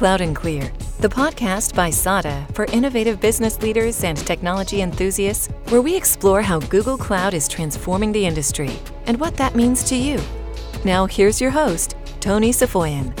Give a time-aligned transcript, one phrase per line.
[0.00, 5.82] Cloud and Clear, the podcast by SADA for innovative business leaders and technology enthusiasts, where
[5.82, 8.70] we explore how Google Cloud is transforming the industry
[9.04, 10.18] and what that means to you.
[10.86, 13.12] Now, here's your host, Tony Safoyan.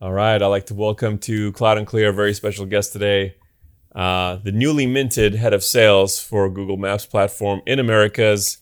[0.00, 3.36] All right, I'd like to welcome to Cloud and Clear a very special guest today,
[3.94, 8.58] uh, the newly minted head of sales for Google Maps platform in Americas.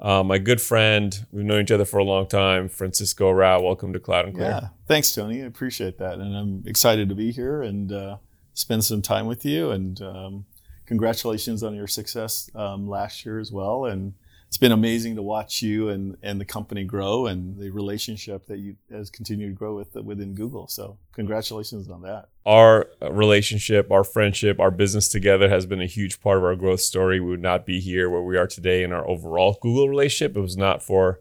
[0.00, 3.60] Uh, my good friend, we've known each other for a long time, Francisco Rao.
[3.60, 4.48] Welcome to Cloud and Clear.
[4.48, 5.42] Yeah, thanks, Tony.
[5.42, 8.18] I appreciate that, and I'm excited to be here and uh,
[8.54, 9.72] spend some time with you.
[9.72, 10.46] And um,
[10.86, 13.86] congratulations on your success um, last year as well.
[13.86, 14.14] And
[14.48, 18.58] it's been amazing to watch you and, and the company grow and the relationship that
[18.58, 20.66] you has continued to grow with within Google.
[20.68, 22.30] So congratulations on that.
[22.46, 26.80] Our relationship, our friendship, our business together has been a huge part of our growth
[26.80, 27.20] story.
[27.20, 30.34] We would not be here where we are today in our overall Google relationship.
[30.34, 31.20] It was not for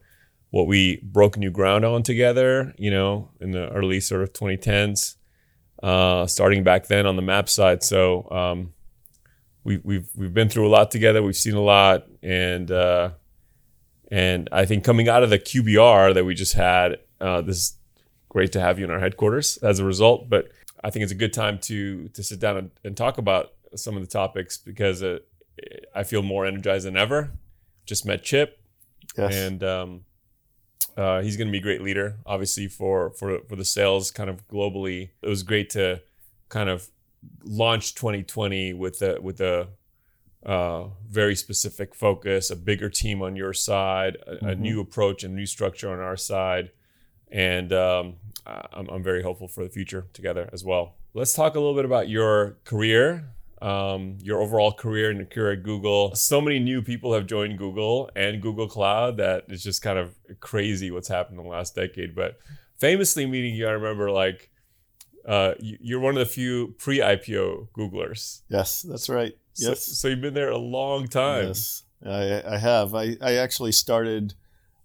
[0.50, 5.17] what we broke new ground on together, you know, in the early sort of 2010s,
[5.84, 7.84] uh, starting back then on the map side.
[7.84, 8.73] So um,
[9.67, 11.21] we, we've we've been through a lot together.
[11.21, 13.09] We've seen a lot, and uh,
[14.09, 17.77] and I think coming out of the QBR that we just had, uh, this is
[18.29, 20.29] great to have you in our headquarters as a result.
[20.29, 20.47] But
[20.85, 23.97] I think it's a good time to to sit down and, and talk about some
[23.97, 25.19] of the topics because uh,
[25.93, 27.31] I feel more energized than ever.
[27.85, 28.61] Just met Chip,
[29.17, 29.35] yes.
[29.35, 30.05] and um,
[30.95, 34.29] uh, he's going to be a great leader, obviously for for for the sales kind
[34.29, 35.09] of globally.
[35.21, 36.01] It was great to
[36.47, 36.89] kind of
[37.43, 39.69] launch 2020 with a with a
[40.45, 44.47] uh, very specific focus, a bigger team on your side, a, mm-hmm.
[44.47, 46.71] a new approach and new structure on our side,
[47.29, 50.95] and um, I'm, I'm, very hopeful for the future together as well.
[51.13, 53.29] Let's talk a little bit about your career,
[53.61, 56.15] um, your overall career and your career at Google.
[56.15, 60.15] So many new people have joined Google and Google Cloud that it's just kind of
[60.39, 62.15] crazy what's happened in the last decade.
[62.15, 62.39] But
[62.77, 64.50] famously meeting you, I remember like
[65.27, 68.41] uh, you're one of the few pre-IPO Googlers.
[68.49, 69.38] Yes, that's right.
[69.55, 69.83] Yes.
[69.83, 71.47] So, so, you've been there a long time.
[71.47, 72.95] Yes, I, I have.
[72.95, 74.35] I, I actually started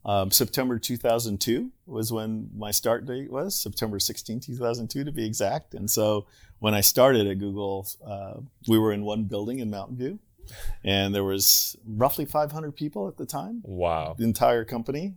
[0.05, 5.75] um, September 2002 was when my start date was September 16, 2002 to be exact.
[5.75, 6.27] And so
[6.59, 8.35] when I started at Google, uh,
[8.67, 10.19] we were in one building in Mountain View,
[10.83, 13.63] and there was roughly 500 people at the time.
[13.65, 14.17] Wow.
[14.19, 15.15] The entire company,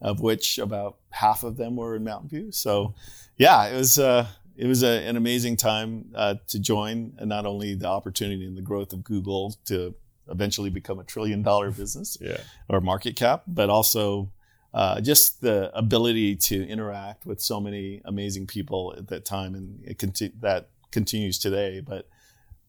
[0.00, 2.52] of which about half of them were in Mountain View.
[2.52, 2.94] So,
[3.36, 3.98] yeah, it was.
[3.98, 4.26] Uh,
[4.56, 8.56] it was a, an amazing time uh, to join, and not only the opportunity and
[8.56, 9.94] the growth of Google to
[10.28, 12.40] eventually become a trillion dollar business yeah.
[12.68, 14.30] or market cap, but also
[14.74, 19.82] uh, just the ability to interact with so many amazing people at that time, and
[19.84, 21.80] it conti- that continues today.
[21.80, 22.08] But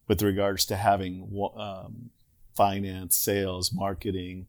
[0.08, 2.10] with regards to having um,
[2.56, 4.48] finance, sales, marketing,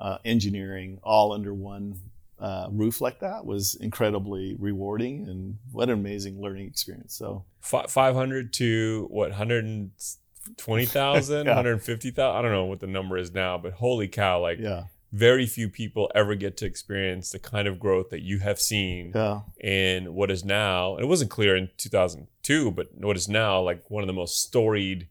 [0.00, 2.00] uh, engineering all under one
[2.38, 7.14] uh, roof like that was incredibly rewarding and what an amazing learning experience.
[7.14, 11.54] So 500 to what 120,000, yeah.
[11.54, 12.36] 150,000.
[12.36, 14.84] I don't know what the number is now, but holy cow, like yeah.
[15.12, 19.12] very few people ever get to experience the kind of growth that you have seen
[19.14, 19.40] yeah.
[19.58, 24.02] in what is now, it wasn't clear in 2002, but what is now like one
[24.02, 25.08] of the most storied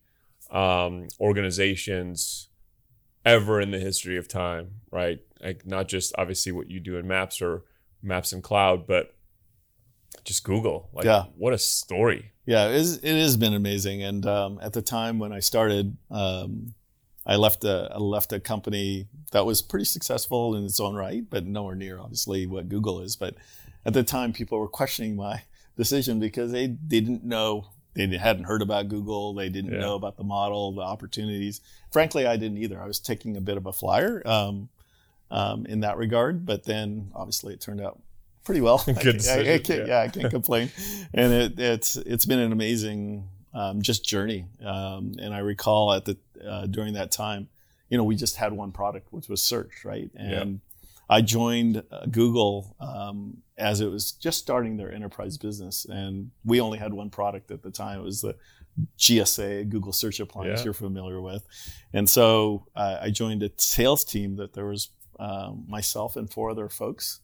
[0.52, 2.50] um, organizations
[3.26, 5.20] ever in the history of time, right?
[5.46, 7.64] Like not just obviously what you do in Maps or
[8.02, 9.16] Maps and Cloud, but
[10.24, 10.90] just Google.
[10.94, 11.26] Like, yeah.
[11.38, 12.32] what a story.
[12.46, 14.04] Yeah, it, is, it has been amazing.
[14.04, 16.74] And um, at the time when I started, um,
[17.26, 21.24] I left a I left a company that was pretty successful in its own right,
[21.28, 23.16] but nowhere near obviously what Google is.
[23.16, 23.36] But
[23.86, 25.42] at the time, people were questioning my
[25.76, 29.34] decision because they, didn't know they hadn't heard about Google.
[29.34, 29.80] They didn't yeah.
[29.80, 31.62] know about the model, the opportunities.
[31.92, 32.80] Frankly, I didn't either.
[32.80, 34.70] I was taking a bit of a flyer um,
[35.32, 38.00] um, in that regard, but then obviously it turned out
[38.44, 38.84] pretty well.
[38.86, 39.48] Good decision.
[39.48, 39.86] I, I can't, yeah.
[39.86, 40.02] yeah.
[40.02, 40.72] I can't complain.
[41.14, 44.46] and it, it's it's been an amazing um, just journey.
[44.64, 47.50] Um, and I recall at the uh, during that time,
[47.90, 50.10] you know, we just had one product, which was search, right?
[50.16, 50.62] And
[51.10, 56.60] I joined uh, Google um, as it was just starting their enterprise business, and we
[56.60, 58.00] only had one product at the time.
[58.00, 58.36] It was the
[58.98, 60.66] GSA, Google Search Appliance, yeah.
[60.66, 61.46] you're familiar with.
[61.94, 64.90] And so uh, I joined a sales team that there was
[65.20, 67.22] um, myself and four other folks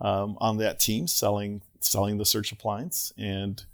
[0.00, 3.64] um, on that team selling selling the search appliance, and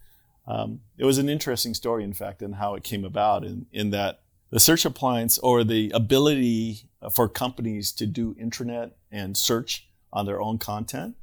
[0.46, 3.44] um, it was an interesting story, in fact, in how it came about.
[3.44, 4.20] In in that
[4.50, 10.40] the search appliance or the ability for companies to do intranet and search on their
[10.40, 11.16] own content.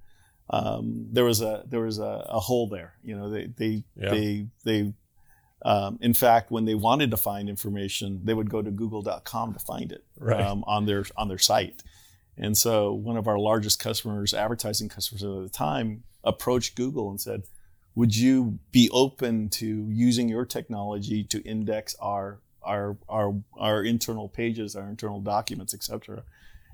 [0.50, 2.94] Um, there was a there was a, a, hole there.
[3.04, 4.12] You know, they they yeah.
[4.12, 4.94] they they.
[5.66, 9.60] Um, in fact, when they wanted to find information, they would go to Google.com to
[9.60, 10.40] find it right.
[10.40, 11.84] um, on their on their site.
[12.38, 17.20] And so, one of our largest customers, advertising customers at the time, approached Google and
[17.20, 17.44] said,
[17.96, 24.30] "Would you be open to using your technology to index our our our our internal
[24.30, 26.24] pages, our internal documents, etc."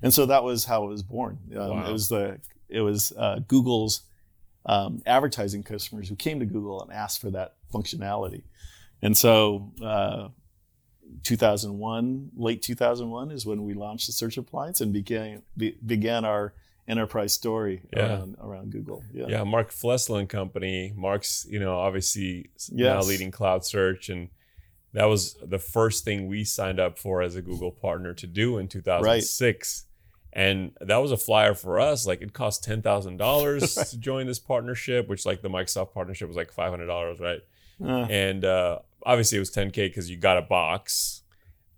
[0.02, 1.38] And so that was how it was born.
[1.56, 1.88] Um, wow.
[1.88, 4.02] It was the it was uh, Google's
[4.66, 8.42] um, advertising customers who came to Google and asked for that functionality.
[9.02, 10.28] And so, uh,
[11.22, 16.54] 2001, late 2001 is when we launched the search appliance and began be, began our
[16.86, 18.06] enterprise story yeah.
[18.06, 19.02] around, around Google.
[19.12, 19.26] Yeah.
[19.28, 20.92] yeah, Mark Flessel and company.
[20.94, 22.72] Mark's, you know, obviously yes.
[22.72, 24.28] now leading cloud search and
[24.94, 28.58] that was the first thing we signed up for as a Google partner to do
[28.58, 29.84] in 2006.
[30.32, 30.40] Right.
[30.40, 32.06] And that was a flyer for us.
[32.06, 36.26] Like it cost ten thousand dollars to join this partnership, which like the Microsoft partnership
[36.28, 37.40] was like five hundred dollars, right?
[37.84, 38.06] Uh.
[38.10, 41.22] And uh, obviously it was ten k because you got a box,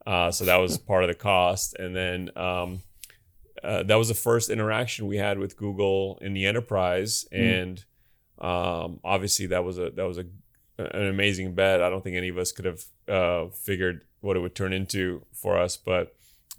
[0.06, 1.76] uh, so that was part of the cost.
[1.78, 2.82] And then um,
[3.62, 7.62] uh, that was the first interaction we had with Google in the enterprise, mm.
[7.62, 7.84] and
[8.38, 10.24] um, obviously that was a that was a
[10.78, 11.82] an amazing bet.
[11.82, 15.24] I don't think any of us could have uh, figured what it would turn into
[15.32, 16.14] for us, but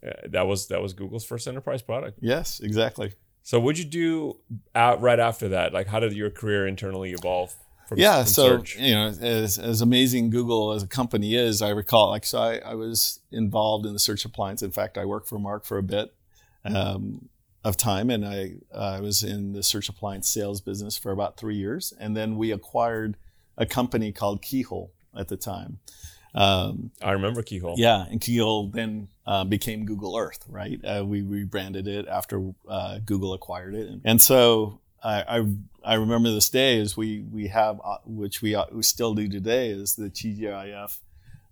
[0.05, 2.19] uh, that was that was Google's first enterprise product.
[2.21, 3.13] Yes, exactly.
[3.43, 4.39] So what'd you do
[4.75, 5.73] out right after that?
[5.73, 7.55] Like how did your career internally evolve?
[7.87, 8.77] From, yeah, from so search?
[8.77, 12.57] you know, as, as amazing Google as a company is, I recall like so I,
[12.57, 14.61] I was involved in the search appliance.
[14.61, 16.13] In fact, I worked for Mark for a bit
[16.65, 17.29] um,
[17.63, 21.55] of time, and I I was in the search appliance sales business for about three
[21.55, 23.15] years, and then we acquired
[23.57, 25.79] a company called Keyhole at the time.
[26.35, 27.75] Um, I remember Keyhole.
[27.77, 30.79] Yeah, and Keyhole then uh, became Google Earth, right?
[30.83, 35.45] Uh, we rebranded it after uh, Google acquired it, and, and so I, I,
[35.83, 39.27] I remember this day is we we have uh, which we, uh, we still do
[39.27, 40.99] today is the TGIF.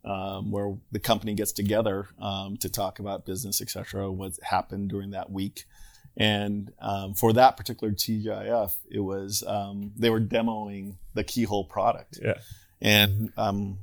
[0.04, 4.90] Um, where the company gets together um, to talk about business, et cetera, what happened
[4.92, 5.64] during that week.
[6.18, 12.20] And um, for that particular TGIF, it was um, they were demoing the Keyhole product.
[12.22, 12.36] Yeah.
[12.82, 13.80] And um,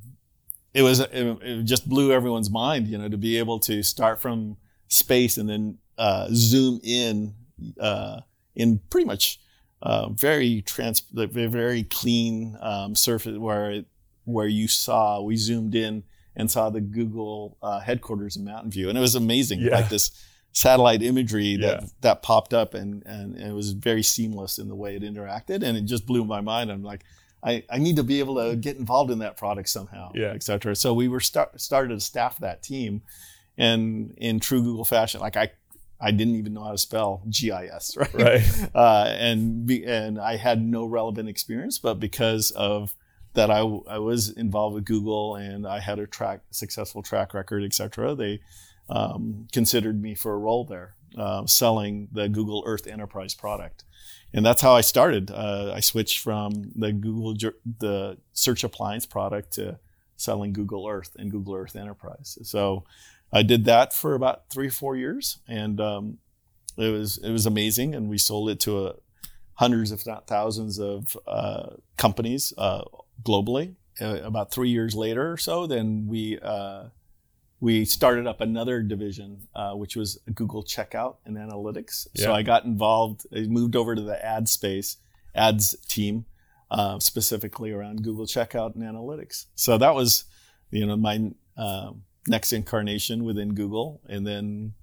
[0.73, 4.21] it was it, it, just blew everyone's mind, you know, to be able to start
[4.21, 4.57] from
[4.89, 7.35] space and then uh, zoom in
[7.79, 8.21] uh,
[8.55, 9.41] in pretty much
[9.83, 13.87] uh, very trans very clean um, surface where it,
[14.25, 18.89] where you saw we zoomed in and saw the Google uh, headquarters in Mountain View,
[18.89, 19.77] and it was amazing, yeah.
[19.77, 20.11] like this
[20.53, 21.89] satellite imagery that yeah.
[22.01, 25.77] that popped up, and, and it was very seamless in the way it interacted, and
[25.77, 26.71] it just blew my mind.
[26.71, 27.05] I'm like
[27.43, 30.33] I, I need to be able to get involved in that product somehow, yeah.
[30.35, 30.77] et cetera.
[30.77, 33.03] So we were start, started to staff that team,
[33.59, 35.51] and in true Google fashion, like I,
[36.03, 38.15] I didn't even know how to spell GIS, right?
[38.15, 38.69] Right.
[38.75, 42.95] Uh, and be, and I had no relevant experience, but because of
[43.35, 47.63] that, I, I was involved with Google and I had a track successful track record,
[47.63, 48.15] etc.
[48.15, 48.41] They
[48.89, 53.85] um, considered me for a role there, uh, selling the Google Earth Enterprise product
[54.35, 55.31] and that's how I started.
[55.31, 57.35] Uh, I switched from the Google
[57.79, 59.79] the search appliance product to
[60.17, 62.39] selling Google Earth and Google Earth Enterprise.
[62.43, 62.85] So
[63.33, 66.19] I did that for about three four years, and um,
[66.77, 67.95] it was it was amazing.
[67.95, 68.93] And we sold it to uh,
[69.55, 72.83] hundreds, if not thousands, of uh, companies uh,
[73.23, 73.75] globally.
[74.01, 76.85] Uh, about three years later or so, then we uh,
[77.63, 82.09] we started up another division, uh, which was Google Checkout and Analytics.
[82.13, 82.25] Yeah.
[82.25, 84.97] So I got involved, I moved over to the ad space,
[85.33, 86.25] ads team,
[86.73, 89.47] uh, specifically around Google Checkout and Analytics.
[89.55, 90.25] So that was,
[90.73, 91.93] you know, my uh,
[92.27, 94.01] next incarnation within Google.
[94.09, 94.75] And then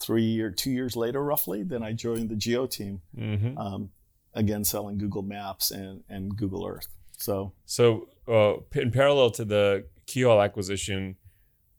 [0.00, 3.56] three or two years later, roughly, then I joined the Geo team, mm-hmm.
[3.58, 3.90] um,
[4.34, 6.88] again selling Google Maps and, and Google Earth.
[7.18, 11.16] So, so uh, in parallel to the Keyhole acquisition,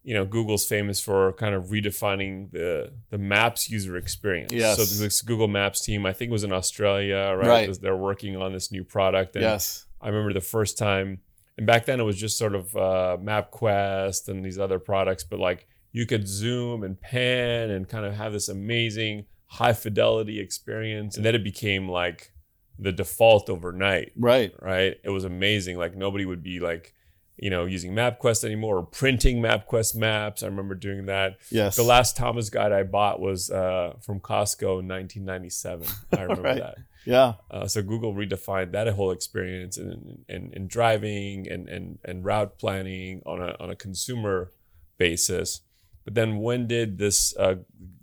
[0.03, 4.51] you know Google's famous for kind of redefining the the Maps user experience.
[4.51, 4.77] Yes.
[4.77, 7.67] So this Google Maps team, I think, was in Australia, right?
[7.69, 7.81] right.
[7.81, 9.35] They're working on this new product.
[9.35, 9.85] And yes.
[10.01, 11.19] I remember the first time,
[11.57, 15.39] and back then it was just sort of uh, MapQuest and these other products, but
[15.39, 21.15] like you could zoom and pan and kind of have this amazing high fidelity experience,
[21.15, 22.31] and then it became like
[22.79, 24.11] the default overnight.
[24.17, 24.51] Right.
[24.59, 24.95] Right.
[25.03, 25.77] It was amazing.
[25.77, 26.93] Like nobody would be like
[27.37, 30.43] you know, using MapQuest anymore or printing MapQuest maps.
[30.43, 31.37] I remember doing that.
[31.49, 31.75] Yes.
[31.75, 35.87] The last Thomas guide I bought was uh, from Costco in 1997.
[36.11, 36.59] I remember right.
[36.59, 36.75] that.
[37.05, 37.33] Yeah.
[37.51, 42.57] Uh, so Google redefined that whole experience in, in, in driving and, and, and route
[42.57, 44.51] planning on a, on a consumer
[44.97, 45.61] basis.
[46.05, 47.55] But then when did this, uh,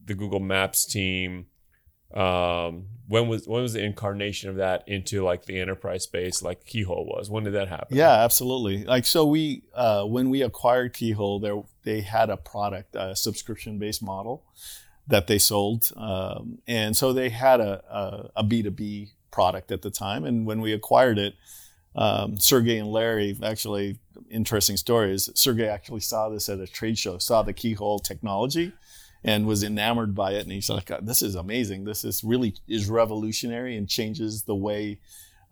[0.04, 1.47] the Google Maps team,
[2.14, 6.64] um, when was when was the incarnation of that into like the enterprise space like
[6.64, 10.92] keyhole was when did that happen yeah absolutely like so we uh, when we acquired
[10.92, 14.45] keyhole there they had a product a subscription based model
[15.11, 19.90] that they sold um, and so they had a, a, a b2b product at the
[19.90, 20.25] time.
[20.25, 21.35] And when we acquired it,
[21.95, 23.99] um, Sergey and Larry actually
[24.31, 28.73] interesting story is Sergey actually saw this at a trade show, saw the keyhole technology,
[29.25, 30.43] and was enamored by it.
[30.43, 31.85] And he's like, "This is amazing.
[31.85, 34.99] This is really is revolutionary and changes the way."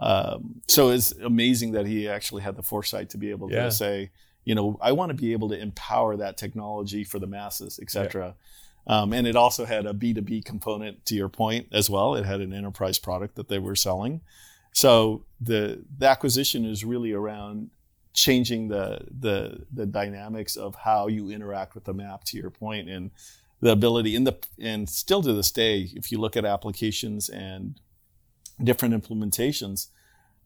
[0.00, 3.64] Um, so it's amazing that he actually had the foresight to be able Yeah.
[3.64, 4.10] to say,
[4.44, 7.82] you know, I want to be able to empower that technology for the masses, et
[7.82, 8.36] etc.
[8.88, 12.14] Um, and it also had a B2B component to your point as well.
[12.14, 14.22] It had an enterprise product that they were selling.
[14.72, 17.70] So the the acquisition is really around
[18.14, 22.88] changing the the the dynamics of how you interact with the map to your point
[22.88, 23.10] and
[23.60, 27.80] the ability in the and still to this day if you look at applications and
[28.62, 29.88] different implementations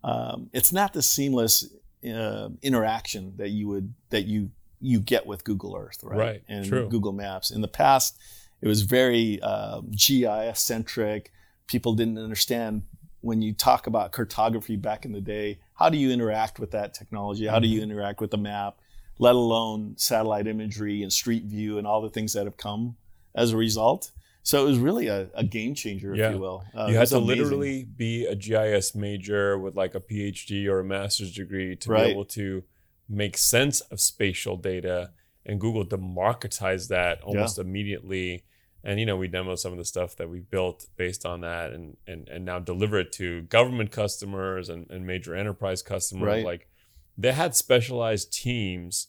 [0.05, 1.73] um, it's not the seamless
[2.05, 4.51] uh, interaction that you would that you
[4.83, 6.89] you get with Google Earth right, Right, and true.
[6.89, 8.19] Google Maps in the past
[8.61, 11.33] it was very um, GIS centric
[11.67, 12.83] people didn't understand
[13.23, 16.93] when you talk about cartography back in the day, how do you interact with that
[16.93, 17.47] technology?
[17.47, 18.79] How do you interact with the map,
[19.19, 22.97] let alone satellite imagery and street view and all the things that have come
[23.37, 24.11] as a result?
[24.43, 26.29] So it was really a, a game changer, Yeah.
[26.31, 26.65] if you will.
[26.75, 27.45] Uh, you had to amazing.
[27.45, 32.07] literally be a GIS major with like a PhD or a master's degree to Right.
[32.07, 32.65] be able to
[33.13, 35.11] make sense of spatial data.
[35.45, 38.45] And Google democratized that almost immediately.
[38.85, 41.73] And you know, we demoed some of the stuff that we built based on that,
[41.73, 46.27] and and and now deliver it to government customers and, and major enterprise customers.
[46.27, 46.45] Right.
[46.45, 46.69] Like
[47.17, 49.09] they had specialized teams,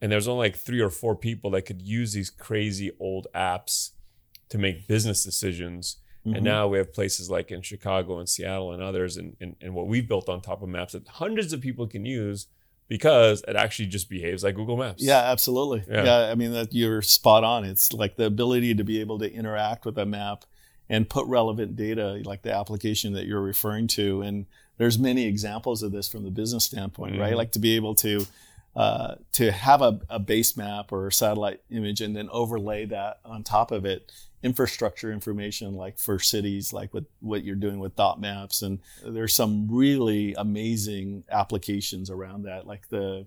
[0.00, 3.26] and there was only like three or four people that could use these crazy old
[3.34, 3.90] apps
[4.48, 5.96] to make business decisions.
[6.26, 6.36] Mhm.
[6.36, 9.74] And now we have places like in Chicago and Seattle and others, and, and, and
[9.74, 12.46] what we've built on top of maps that hundreds of people can use
[12.92, 15.02] because it actually just behaves like Google Maps.
[15.02, 15.82] Yeah, absolutely.
[15.88, 16.04] Yeah.
[16.04, 16.30] Yeah.
[16.30, 17.64] I mean that you're spot on.
[17.64, 20.44] It's like the ability to be able to interact with a map
[20.90, 24.20] and put relevant data, like the application that you're referring to.
[24.20, 24.44] And
[24.76, 27.32] there's many examples of this from the business standpoint, right?
[27.32, 27.36] Mhm.
[27.38, 28.26] Like to be able to
[28.76, 33.20] uh, to have a, a base map or a satellite image and then overlay that
[33.24, 37.94] on top of it infrastructure information like for cities like with what you're doing with
[37.94, 43.24] dot maps and there's some really amazing applications around that like the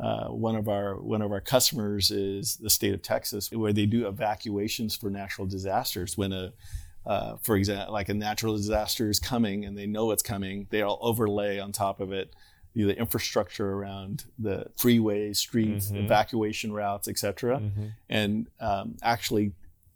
[0.00, 3.86] uh, one of our one of our customers is the state of Texas, where they
[3.86, 6.18] do evacuations for natural disasters.
[6.18, 6.52] When a,
[7.06, 10.98] uh, for example, like a natural disaster is coming and they know it's coming, they'll
[11.00, 12.34] overlay on top of it
[12.74, 16.04] the the infrastructure around the freeways, streets, Mhm.
[16.04, 17.92] evacuation routes, etc., Mhm.
[18.08, 19.52] and um, actually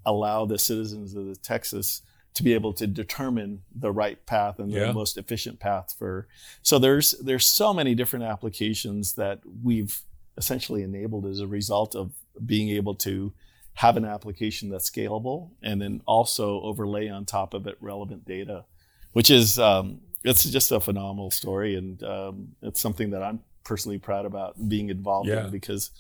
[0.07, 2.01] allow the citizens of the Texas
[2.35, 4.87] to be able to determine the right path and Yeah.
[4.87, 6.29] the most efficient path for
[6.63, 10.01] so there's there's so many different applications that we've
[10.39, 12.13] essentially enabled as a result of
[12.45, 13.33] being able to
[13.75, 18.65] have an application that's scalable and then also overlay on top of it relevant data
[19.13, 23.99] which is um, it's just a phenomenal story and um, it's something that i'm personally
[23.99, 25.47] proud about being involved Yeah.
[25.47, 25.91] in because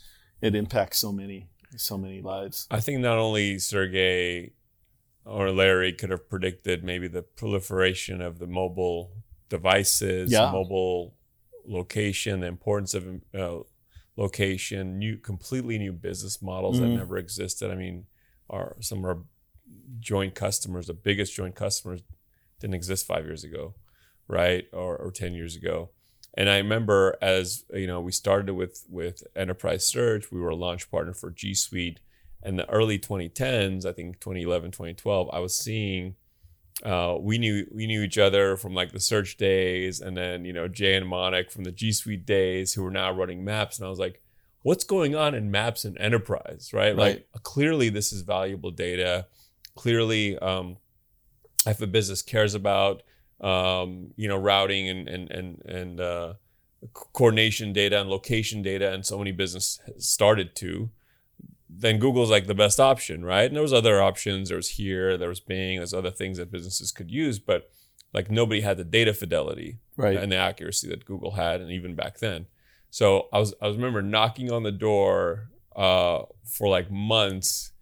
[0.42, 4.52] it impacts so many so many lives I think not only Sergey
[5.24, 9.12] or Larry could have predicted maybe the proliferation of the mobile
[9.48, 10.50] devices, Yeah.
[10.52, 11.14] mobile
[11.64, 13.60] location, the importance of uh,
[14.16, 16.96] location, new, completely new business models that Mhm.
[16.96, 17.70] never existed.
[17.70, 18.06] I mean,
[18.48, 19.24] our some of our
[19.98, 22.02] joint customers, the biggest joint customers,
[22.60, 23.74] didn't exist five years ago,
[24.28, 25.90] right, or or ten years ago.
[26.36, 30.30] And I remember as you know, we started with with enterprise search.
[30.30, 32.00] We were a launch partner for G Suite.
[32.42, 36.14] In the early 2010s, I think 2011, 2012, I was seeing
[36.84, 40.52] uh, we knew we knew each other from like the search days, and then you
[40.52, 43.86] know Jay and Monik from the G Suite days, who were now running Maps, and
[43.86, 44.22] I was like,
[44.62, 46.94] "What's going on in Maps and Enterprise?" Right?
[46.94, 49.26] Like clearly this is valuable data.
[49.74, 50.76] Clearly, um,
[51.66, 53.02] if a business cares about
[53.40, 56.34] um, you know routing and and and and uh,
[56.92, 60.90] coordination data and location data, and so many businesses started to
[61.68, 63.44] then Google's like the best option, right?
[63.44, 64.48] And there was other options.
[64.48, 67.70] There was here, there was Bing, there's other things that businesses could use, but
[68.14, 71.94] like nobody had the data fidelity right and the accuracy that Google had, and even
[71.94, 72.46] back then.
[72.90, 77.72] So I was I was remember knocking on the door uh, for like months,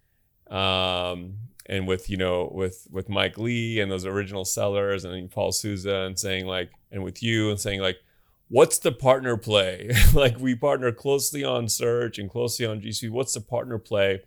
[0.51, 1.35] um,
[1.67, 5.97] and with you know with with Mike Lee and those original sellers, and Paul Souza,
[6.03, 7.99] and saying like, and with you, and saying like,
[8.49, 9.91] what's the partner play?
[10.15, 13.13] like we partner closely on search and closely on G Suite.
[13.13, 14.23] What's the partner play?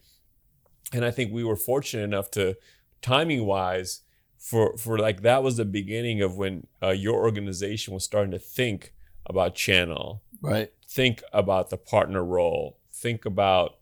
[0.93, 2.55] And I think we were fortunate enough to,
[3.01, 4.01] timing wise,
[4.37, 8.39] for for like that was the beginning of when uh, your organization was starting to
[8.39, 8.93] think
[9.25, 13.75] about channel, right think about the partner role, think about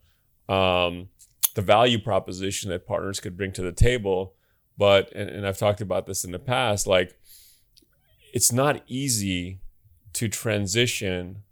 [0.48, 1.08] um,
[1.56, 4.34] the value proposition that partners could bring to the table.
[4.78, 7.18] But and, and I've talked about this in the past, like
[8.32, 9.60] it's not easy
[10.12, 11.42] to transition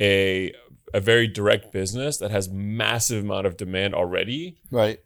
[0.00, 0.52] a
[0.94, 5.00] a very direct business that has massive amount of demand already Right.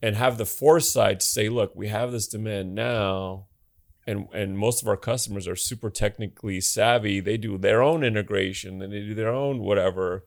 [0.00, 3.46] and have the foresight to say look we have this demand now
[4.06, 8.82] and and most of our customers are super technically savvy they do their own integration
[8.82, 10.24] and they do their own whatever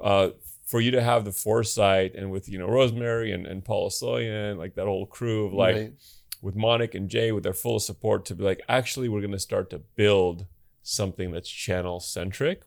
[0.00, 0.30] uh,
[0.72, 4.56] for you to have the foresight and with you know rosemary and, and paula soyan
[4.56, 5.92] like that whole crew of like Right.
[6.40, 9.38] with Monik and Jay with their full support to be like, actually, we're going to
[9.38, 10.46] start to build
[10.82, 12.62] something that's channel centric.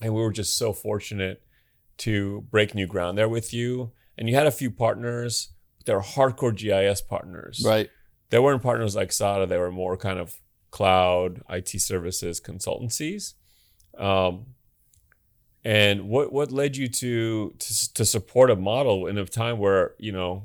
[0.00, 1.42] And we were just so fortunate
[1.98, 3.92] to break new ground there with you.
[4.18, 7.62] And you had a few partners, but they were hardcore GIS partners.
[7.64, 7.88] Right.
[8.30, 10.34] They weren't partners like SADA, they were more kind of
[10.72, 13.34] cloud IT services consultancies.
[13.96, 14.46] Um,
[15.64, 19.94] and what what led you to, to to support a model in a time where
[19.98, 20.44] you know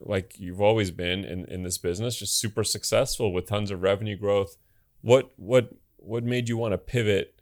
[0.00, 4.16] like you've always been in, in this business, just super successful with tons of revenue
[4.16, 4.56] growth.
[5.00, 7.38] What what what made you want to pivot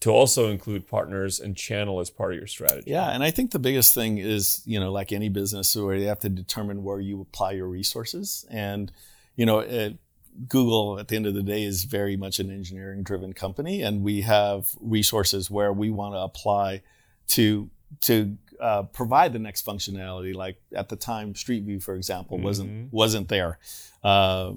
[0.00, 2.90] to also include partners and channel as part of your strategy?
[2.90, 6.06] Yeah, and I think the biggest thing is, you know, like any business, where you
[6.06, 8.46] have to determine where you apply your resources.
[8.50, 8.92] And,
[9.36, 9.98] you know, it,
[10.46, 14.02] Google at the end of the day is very much an engineering driven company, and
[14.02, 16.82] we have resources where we want to apply
[17.28, 17.68] to
[18.02, 20.34] to uh, provide the next functionality.
[20.34, 22.88] Like at the time, Street View, for example, wasn't Mhm.
[22.92, 23.58] wasn't there,
[24.04, 24.52] uh,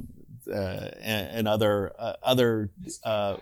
[0.52, 2.70] uh, and, and other uh, other.
[3.04, 3.38] Uh,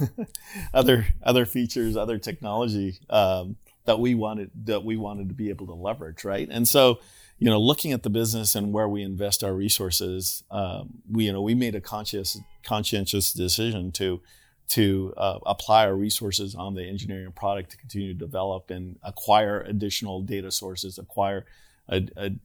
[0.74, 5.66] other other features, other technology um, that we wanted that we wanted to be able
[5.66, 6.46] to leverage, right?
[6.50, 6.98] And so,
[7.38, 11.32] you know, looking at the business and where we invest our resources, um, we you
[11.32, 14.20] know we made a conscious conscientious decision to
[14.68, 19.62] to uh, apply our resources on the engineering product to continue to develop and acquire
[19.62, 21.46] additional data sources, acquire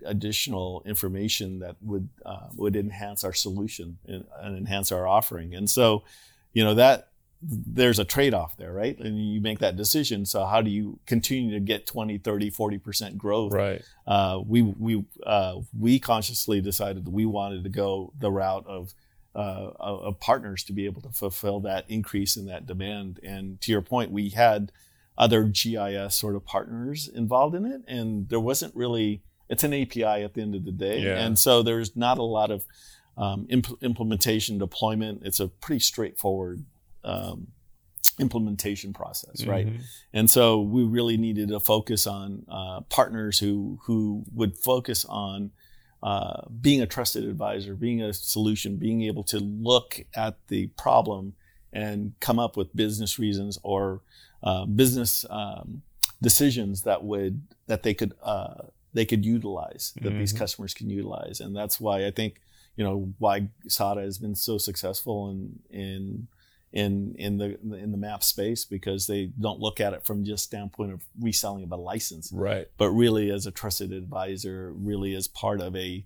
[0.05, 5.53] additional information that would uh, would enhance our solution and, and enhance our offering.
[5.53, 6.03] And so,
[6.53, 7.09] you know that
[7.45, 8.97] there's a trade-off there right?
[8.97, 10.25] And you make that decision.
[10.25, 13.51] So how do you continue to get 20 30 40% growth?
[13.51, 13.81] Right.
[14.07, 18.93] uh, we we uh, we consciously decided that we wanted to go the route of
[19.35, 23.19] uh, of partners to be able to fulfill that increase in that demand.
[23.23, 24.71] And to your point we had
[25.17, 30.03] other GIS sort of partners involved in it and there wasn't really it's an API
[30.03, 31.01] at the end of the day.
[31.01, 31.19] Yeah.
[31.19, 32.65] and so there's not a lot of
[33.17, 35.21] um, imp- implementation deployment.
[35.23, 36.65] It's a pretty straightforward
[37.03, 37.47] um,
[38.19, 39.67] implementation process, right?
[39.67, 39.81] Mhm.
[40.13, 45.51] And so we really needed to focus on uh, partners who who would focus on
[46.03, 51.33] uh, being a trusted advisor, being a solution, being able to look at the problem
[51.71, 54.01] and come up with business reasons or
[54.43, 55.81] uh, business um,
[56.21, 60.37] decisions that would that they could uh, they could utilize that these Mhm.
[60.39, 62.41] customers can utilize, and that's why I think
[62.75, 66.27] you know why SADA has been so successful in in
[66.73, 70.43] in in the in the map space because they don't look at it from just
[70.43, 72.67] standpoint of reselling of a license, Right.
[72.77, 76.03] but really as a trusted advisor, really as part of a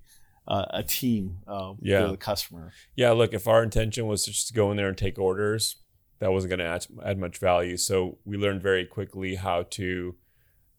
[0.47, 2.05] uh, a team uh, Yeah.
[2.05, 2.71] for the customer.
[2.95, 5.77] Yeah, look, if our intention was just to just go in there and take orders,
[6.19, 7.75] that wasn't going to add, add much value.
[7.75, 10.15] So we learned very quickly how to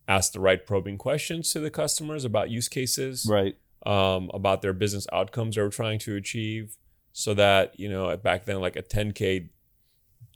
[0.07, 3.57] ask the right probing questions to the customers about use cases, Right.
[3.85, 6.77] um, about their business outcomes they were trying to achieve,
[7.13, 9.51] so that you know back then like a 10k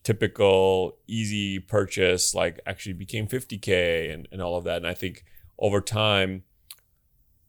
[0.03, 4.79] typical easy purchase like actually became 50k and, and all of that.
[4.79, 5.25] And I think
[5.59, 6.43] over time,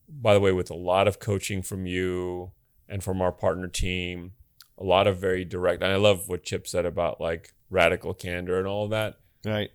[0.08, 2.52] by the way, with a lot of coaching from you
[2.88, 4.34] and from our partner team,
[4.78, 5.82] a lot of very direct.
[5.82, 9.20] And I love what Chip said about like radical candor and all of that.
[9.46, 9.72] Right.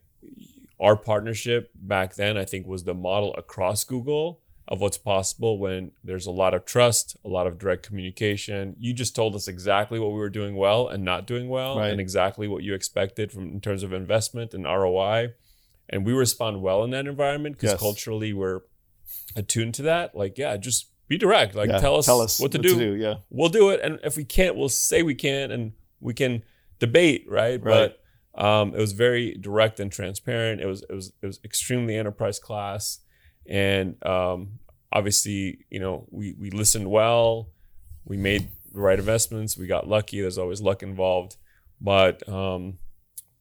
[0.80, 5.90] Our partnership back then, I think, was the model across Google of what's possible when
[6.04, 8.76] there's a lot of trust, a lot of direct communication.
[8.78, 11.90] You just told us exactly what we were doing well and not doing well, Right.
[11.90, 15.32] and exactly what you expected from in terms of investment and ROI.
[15.88, 17.80] And we respond well in that environment because Yes.
[17.80, 18.60] culturally we're
[19.36, 20.14] attuned to that.
[20.14, 21.54] Like, yeah, just be direct.
[21.54, 21.78] Like, Yeah.
[21.78, 23.14] tell us what to do Yeah.
[23.30, 26.42] we'll do it and if we can't we'll say we can't, and we can
[26.78, 27.94] debate right, Right.
[28.34, 31.96] but um, it was very direct and transparent it was it was it was extremely
[31.96, 33.00] enterprise class
[33.48, 34.58] and um,
[34.92, 37.48] obviously you know we we listened well.
[38.04, 39.56] We made the right investments.
[39.56, 40.20] We got lucky.
[40.20, 41.36] There's always luck involved.
[41.80, 42.78] But um,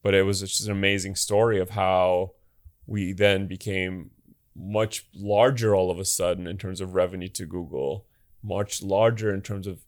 [0.04, 2.32] but it was just an amazing story of how
[2.86, 4.12] we then became
[4.56, 8.06] much larger all of a sudden in terms of revenue to Google,
[8.44, 9.80] much larger in terms of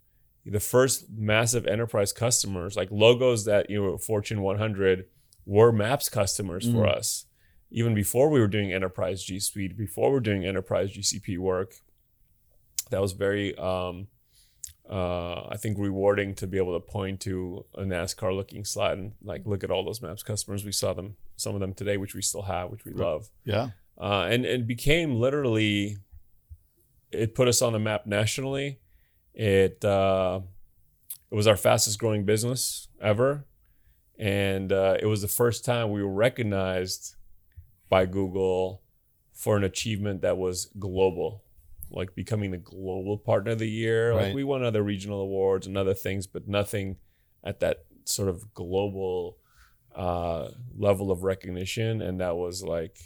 [0.45, 5.05] the first massive enterprise customers, like logos that you know Fortune 100
[5.45, 6.95] were Maps customers for Mm.
[6.97, 7.25] us,
[7.71, 11.75] even before we were doing enterprise G Suite, before we were doing enterprise GCP work.
[12.89, 14.08] That was very um,
[14.89, 19.12] uh, I think rewarding to be able to point to a NASCAR looking slide and
[19.23, 20.65] like look at all those maps customers.
[20.65, 23.29] We saw them, some of them today, which we still have, which we love.
[23.45, 23.69] Yeah.
[23.99, 25.97] Uh, and it became literally,
[27.12, 28.79] it put us on the map nationally.
[29.36, 30.39] It uh,
[31.29, 33.45] it was our fastest growing business ever,
[34.17, 37.15] and uh, it was the first time we were recognized
[37.89, 38.82] by Google
[39.34, 41.43] for an achievement that was global
[41.91, 44.12] like becoming the global partner of the year.
[44.12, 44.28] Right.
[44.28, 46.97] Like we won other regional awards and other things, but nothing
[47.43, 49.38] at that sort of global
[49.95, 52.02] uh, level of recognition.
[52.02, 52.97] And that was like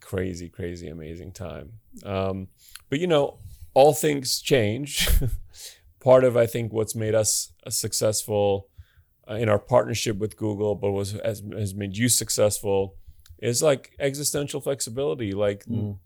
[0.00, 1.72] crazy, crazy, amazing time.
[2.04, 2.48] Um,
[2.88, 3.38] but you know,
[3.74, 5.08] all things change.
[6.00, 8.68] Part of I think what's made us successful
[9.28, 12.96] uh, in our partnership with Google, but was has, has made you successful,
[13.40, 15.32] is like existential flexibility.
[15.32, 15.98] Like Mm.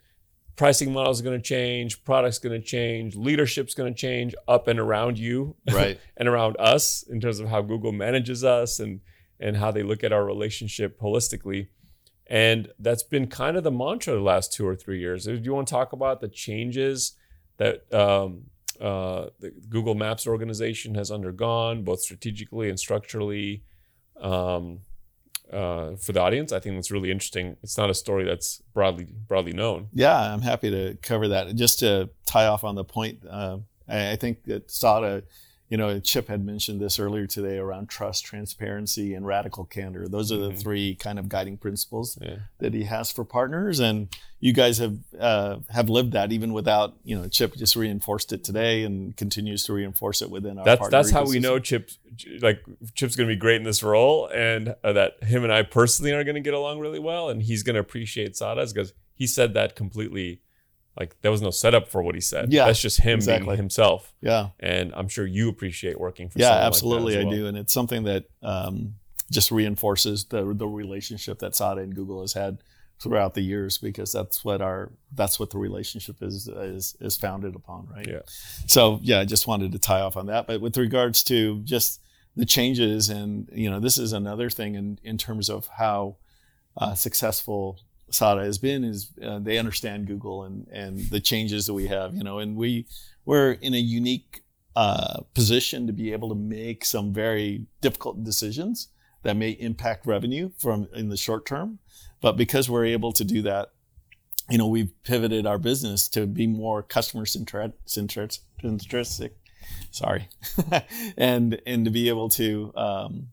[0.56, 4.68] pricing models are going to change, products going to change, leadership's going to change up
[4.68, 5.98] and around you, Right.
[6.16, 9.00] and around us in terms of how Google manages us and
[9.40, 11.66] and how they look at our relationship holistically.
[12.28, 15.24] And that's been kind of the mantra the last two or three years.
[15.24, 17.16] Do you want to talk about the changes
[17.58, 18.44] that um,
[18.80, 23.64] uh, the Google Maps organization has undergone, both strategically and structurally,
[24.20, 24.80] um,
[25.54, 26.52] uh, for the audience?
[26.52, 27.56] I think that's really interesting.
[27.62, 29.88] It's not a story that's broadly broadly known.
[29.94, 31.54] Yeah, I'm happy to cover that.
[31.54, 35.22] Just to tie off on the point, uh, I, I think that SADA,
[35.70, 40.06] you know, Chip had mentioned this earlier today around trust, transparency, and radical candor.
[40.08, 40.60] Those are the Mhm.
[40.60, 42.36] three kind of guiding principles Yeah.
[42.58, 44.08] that he has for partners, and
[44.40, 48.44] you guys have uh, have lived that even without, you know, Chip just reinforced it
[48.44, 50.64] today and continues to reinforce it within our.
[50.64, 51.90] That's that's how we know Chip,
[52.40, 52.62] like
[52.94, 56.12] Chip's going to be great in this role, and uh, that him and I personally
[56.12, 59.26] are going to get along really well, and he's going to appreciate Sada's because he
[59.26, 60.40] said that completely,
[60.98, 62.52] like there was no setup for what he said.
[62.52, 63.46] Yeah, that's just him exactly.
[63.46, 64.48] being himself, Yeah.
[64.60, 66.38] and I'm sure you appreciate working for.
[66.38, 67.36] yeah someone absolutely like that i well.
[67.38, 68.94] do and it's something that um,
[69.30, 72.58] just reinforces the the relationship that sada and google has had
[73.00, 77.54] throughout the years because that's what our that's what the relationship is is is founded
[77.54, 78.06] upon right?
[78.06, 78.20] Yeah.
[78.66, 80.46] so yeah i just wanted to tie off on that.
[80.46, 82.00] But with regards to just
[82.36, 86.16] the changes and you know this is another thing in in terms of how
[86.76, 87.78] uh, successful
[88.10, 92.14] SADA has been is uh, they understand Google and and the changes that we have,
[92.14, 92.86] you know, and we
[93.24, 94.42] we're in a unique
[94.76, 98.88] uh, position to be able to make some very difficult decisions
[99.22, 101.78] that may impact revenue from in the short term,
[102.24, 103.72] but because we're able to do that,
[104.48, 107.72] you know, we've pivoted our business to be more customer centric,
[109.90, 110.30] sorry,
[111.18, 113.28] and and to be able to um,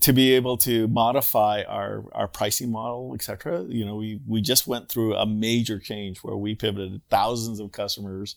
[0.00, 3.64] to be able to modify our our pricing model, et cetera.
[3.64, 7.70] You know, we we just went through a major change where we pivoted thousands of
[7.70, 8.36] customers,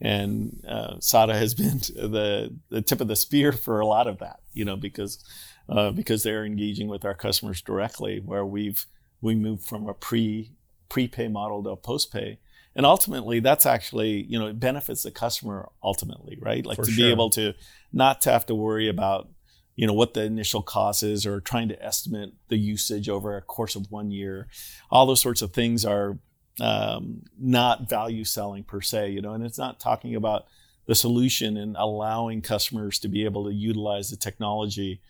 [0.00, 4.18] and uh, SADA has been the the tip of the spear for a lot of
[4.18, 4.40] that.
[4.54, 5.22] You know, because
[5.68, 8.84] uh, because they're engaging with our customers directly, where we've
[9.20, 10.52] we moved from a pre
[10.88, 12.38] prepay model to a postpay.
[12.76, 16.64] And ultimately, that's actually, you know, it benefits the customer ultimately, right?
[16.64, 17.06] Like For to sure.
[17.06, 17.54] be able to
[17.92, 19.28] not to have to worry about
[19.76, 23.40] you know what the initial cost is or trying to estimate the usage over a
[23.40, 24.46] course of one year
[24.90, 26.18] all those sorts of things are
[26.60, 30.44] um, not value selling per se you know and it's not talking about
[30.86, 35.00] the solution and allowing customers to be able to utilize the technology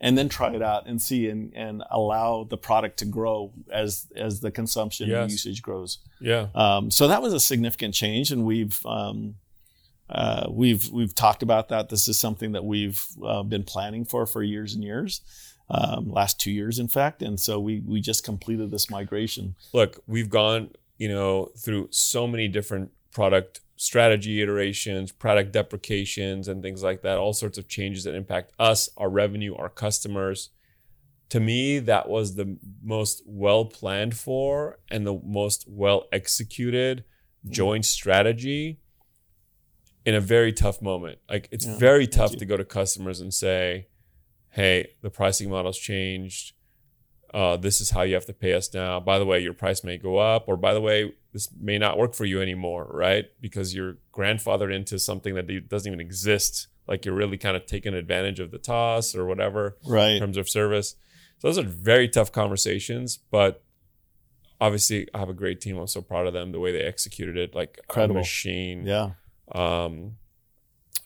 [0.00, 4.06] and then try it out and see and, and allow the product to grow as
[4.14, 8.44] as the consumption and usage grows Yeah, um, so that was a significant change, and
[8.44, 9.36] we've um,
[10.10, 11.88] uh, we've we've talked about that.
[11.88, 15.20] This is something that we've uh, been planning for for years and years,
[15.68, 17.22] um, last two years, in fact.
[17.22, 19.54] And so we we just completed this migration.
[19.72, 26.62] look, we've gone, you know, through so many different product strategy iterations, product deprecations, and
[26.62, 27.18] things like that.
[27.18, 30.50] All sorts of changes that impact us, our revenue, our customers.
[31.30, 37.04] To me, that was the most well planned for and the most well executed
[37.44, 37.52] mm-hmm.
[37.52, 38.80] joint strategy
[40.04, 41.18] in a very tough moment.
[41.28, 43.88] Like it's Yeah, very tough to go to customers and say,
[44.50, 46.54] "Hey, the pricing model's changed.
[47.34, 48.98] Uh, this is how you have to pay us now.
[49.00, 51.98] By the way, your price may go up, or by the way, this may not
[51.98, 53.26] work for you anymore, right?
[53.40, 56.68] Because you're grandfathered into something that doesn't even exist.
[56.86, 60.12] Like you're really kind of taking advantage of the toss or whatever right?
[60.12, 60.96] in terms of service.
[61.38, 63.62] So those are very tough conversations, but
[64.58, 65.76] obviously I have a great team.
[65.76, 68.16] I'm so proud of them the way they executed it, like Incredible.
[68.16, 68.86] a machine.
[68.86, 69.10] Yeah.
[69.52, 70.16] Um,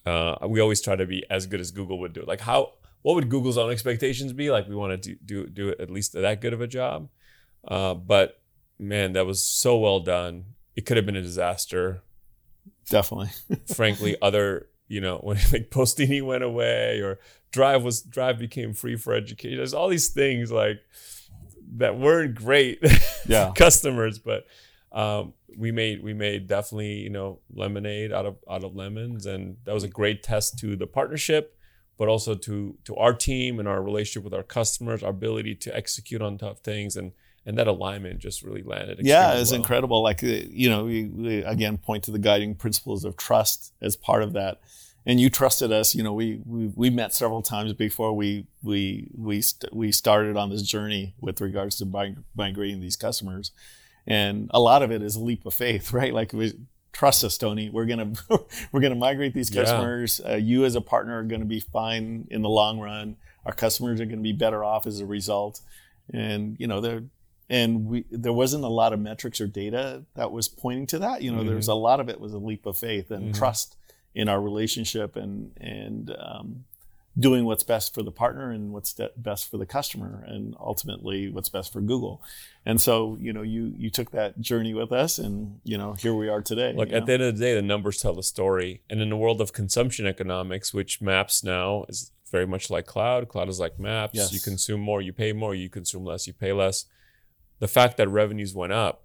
[0.07, 2.21] uh, we always try to be as good as Google would do.
[2.23, 2.29] it.
[2.29, 4.51] Like how what would Google's own expectations be?
[4.51, 7.09] Like we want to do do, do at least that good of a job.
[7.67, 8.41] Uh, but
[8.79, 10.45] man, that was so well done.
[10.75, 12.03] It could have been a disaster.
[12.89, 13.31] Definitely.
[13.75, 17.19] Frankly, other you know when like Postini went away or
[17.51, 19.59] Drive was Drive became free for education.
[19.59, 20.81] There's all these things like
[21.77, 22.79] that weren't great
[23.27, 23.53] Yeah.
[23.55, 24.47] customers, but
[24.91, 29.57] um, we made we made definitely you know lemonade out of out of lemons, and
[29.65, 31.57] that was a great test to the partnership,
[32.03, 35.73] but also to to our team and our relationship with our customers, our ability to
[35.73, 37.13] execute on tough things, and
[37.47, 38.99] and that alignment just really landed.
[39.03, 39.61] yeah it's well.
[39.61, 40.03] incredible.
[40.03, 43.95] Like uh, you know we, we again point to the guiding principles of trust as
[43.95, 44.61] part of that.
[45.07, 45.95] And you trusted us.
[45.95, 50.37] You know we we, we met several times before we we we st- we started
[50.37, 53.53] on this journey with regards to mig- migrating these customers.
[54.09, 56.13] And a lot of it is a leap of faith right?
[56.13, 56.55] Like we
[56.93, 57.71] trust us tony.
[57.71, 58.13] We're gonna
[58.73, 59.63] we're gonna migrate these Yeah.
[59.63, 60.21] customers.
[60.27, 63.17] Uh, you as a partner are gonna be fine in the long run.
[63.47, 65.61] Our customers are gonna be better off as a result.
[66.13, 67.05] And you know they're
[67.49, 71.23] and we there wasn't a lot of metrics or data that was pointing to that.
[71.23, 73.77] You know there's a lot of it was a leap of faith and trust
[74.15, 76.65] in our relationship and and um,
[77.19, 81.51] doing what's best for the partner and what's best for the customer and ultimately what's
[81.51, 82.23] best for google
[82.65, 86.15] and so you know you you took that journey with us and you know here
[86.15, 87.07] we are today Look, at know?
[87.07, 88.83] the end of the day, the numbers tell the story.
[88.91, 93.29] And in the world of consumption economics, which maps now is very much like cloud,
[93.29, 94.15] cloud is like maps.
[94.15, 94.33] Yes.
[94.33, 95.55] You consume more, you pay more.
[95.55, 96.87] You consume less, you pay less.
[97.59, 99.05] The fact that revenues went up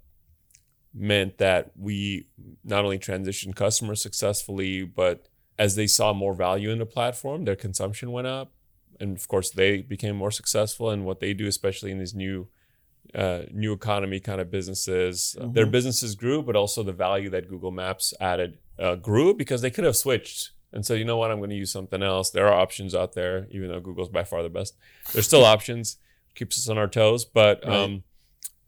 [0.94, 2.28] meant that we
[2.64, 7.56] not only transitioned customers successfully, but as they saw more value in the platform, their
[7.56, 8.52] consumption went up.
[9.00, 12.48] And of course, they became more successful in what they do, especially in these new
[13.16, 15.36] uh, new economy kind of businesses.
[15.40, 19.62] Uh, Their businesses grew, but also the value that Google Maps added uh, grew because
[19.62, 22.30] they could have switched and said, you know what, I'm going to use something else.
[22.32, 24.76] There are options out there, even though Google's by far the best.
[25.14, 25.98] There's still options,
[26.36, 28.04] keeps us on our toes, but um,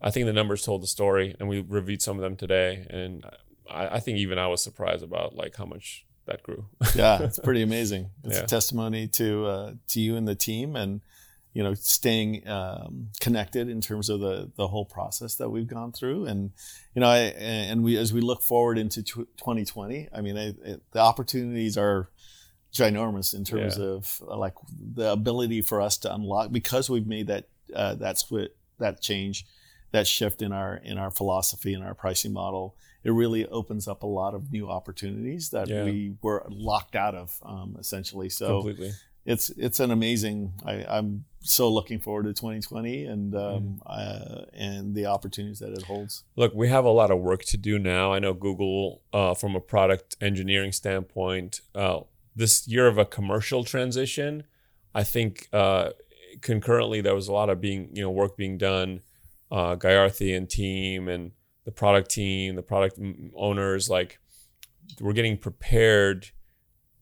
[0.01, 2.87] I think the numbers told the story, and we reviewed some of them today.
[2.89, 3.25] And
[3.69, 6.65] I, I think even I was surprised about like how much that grew.
[6.95, 8.09] yeah, it's pretty amazing.
[8.23, 8.43] It's Yeah.
[8.43, 11.01] a testimony to uh, to you and the team, and
[11.53, 15.91] you know, staying um, connected in terms of the the whole process that we've gone
[15.91, 16.51] through, and
[16.95, 17.17] you know, I,
[17.71, 22.09] and we as we look forward into 2020, I mean, I, it, the opportunities are
[22.73, 23.85] ginormous in terms Yeah.
[23.85, 24.53] of uh, like
[24.95, 29.45] the ability for us to unlock because we've made that uh, that split that change
[29.91, 32.75] that shift in our in our philosophy and our pricing model
[33.09, 35.83] it really opens up a lot of new opportunities that Yeah.
[35.85, 38.91] we were locked out of um, essentially so Completely.
[39.25, 40.37] it's it's an amazing
[40.71, 45.83] I, i'm so looking forward to 2020 and um, uh, and the opportunities that it
[45.83, 48.11] holds Look, we have a lot of work to do now.
[48.15, 52.01] I know Google, uh, from a product engineering standpoint, uh,
[52.35, 54.43] this year of a commercial transition,
[54.93, 55.91] I think uh,
[56.41, 59.01] concurrently there was a lot of being, you know, work being done.
[59.51, 61.31] Uh, Gayathri and team and
[61.69, 62.99] the product team, the product
[63.35, 64.17] owners, like
[64.99, 66.29] we're getting prepared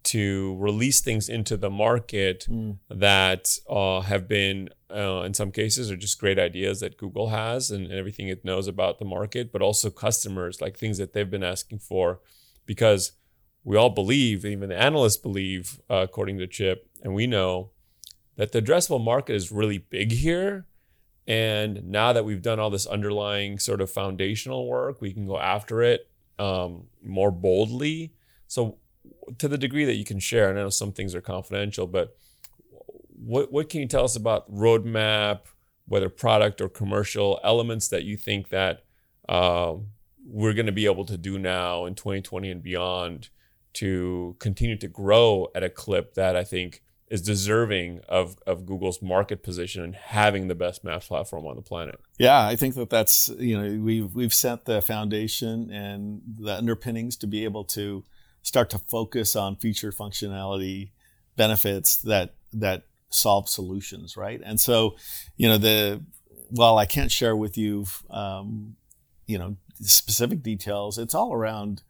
[0.03, 2.77] to release things into the market Mm.
[2.89, 7.71] that uh, have been, uh, in some cases, are just great ideas that Google has
[7.71, 11.29] and, and everything it knows about the market, but also customers, like things that they've
[11.29, 12.19] been asking for.
[12.65, 13.13] Because
[13.63, 17.71] we all believe, even the analysts believe, uh, according to Chip, and we know
[18.35, 20.67] that the addressable market is really big here.
[21.27, 25.37] And now that we've done all this underlying sort of foundational work, we can go
[25.37, 26.09] after it
[26.39, 28.13] um, more boldly.
[28.47, 28.77] So,
[29.37, 32.15] to the degree that you can share, and I know some things are confidential, but
[33.09, 35.41] what what can you tell us about roadmap,
[35.85, 38.83] whether product or commercial elements that you think that
[39.27, 39.87] um,
[40.25, 43.29] we're going to be able to do now in 2020 and beyond
[43.73, 49.01] to continue to grow at a clip that I think is deserving of of Google's
[49.01, 51.99] market position and having the best maps platform on the planet.
[52.17, 57.15] Yeah, I think that that's you know we've we've set the foundation and the underpinnings
[57.17, 58.03] to be able to
[58.41, 60.91] start to focus on feature functionality
[61.35, 64.41] benefits that that solve solutions, right?
[64.43, 64.95] And so,
[65.37, 66.03] you know, the
[66.49, 68.75] while I can't share with you, um,
[69.25, 71.83] you know, specific details, it's all around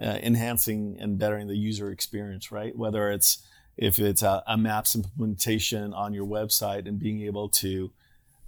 [0.00, 2.76] uh, enhancing and bettering the user experience, right?
[2.76, 3.44] Whether it's
[3.76, 7.90] if it's a, a maps implementation on your website and being able to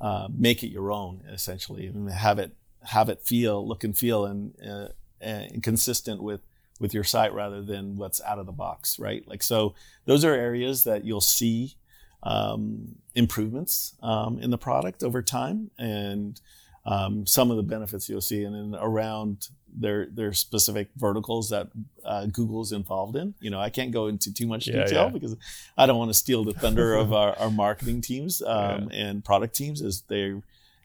[0.01, 4.25] uh, make it your own essentially and have it have it feel look and feel
[4.27, 4.89] and, uh,
[5.21, 6.43] and consistent with
[6.79, 9.27] with your site rather than what's out of the box right?
[9.27, 11.75] Like so those are areas that you'll see
[12.23, 16.41] um, improvements um, in the product over time and
[16.85, 21.69] um, some of the benefits you'll see and then around their their specific verticals that
[22.05, 23.35] uh, Google's involved in.
[23.41, 25.09] You know, I can't go into too much Yeah, detail yeah.
[25.11, 25.37] because
[25.77, 29.55] I don't want to steal the thunder of our, our marketing teams um, and product
[29.55, 30.35] teams as they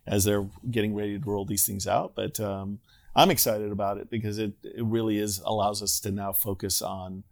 [0.08, 2.14] as they're getting ready to roll these things out.
[2.16, 2.80] But um,
[3.16, 7.24] I'm excited about it because it, it really is allows us to now focus on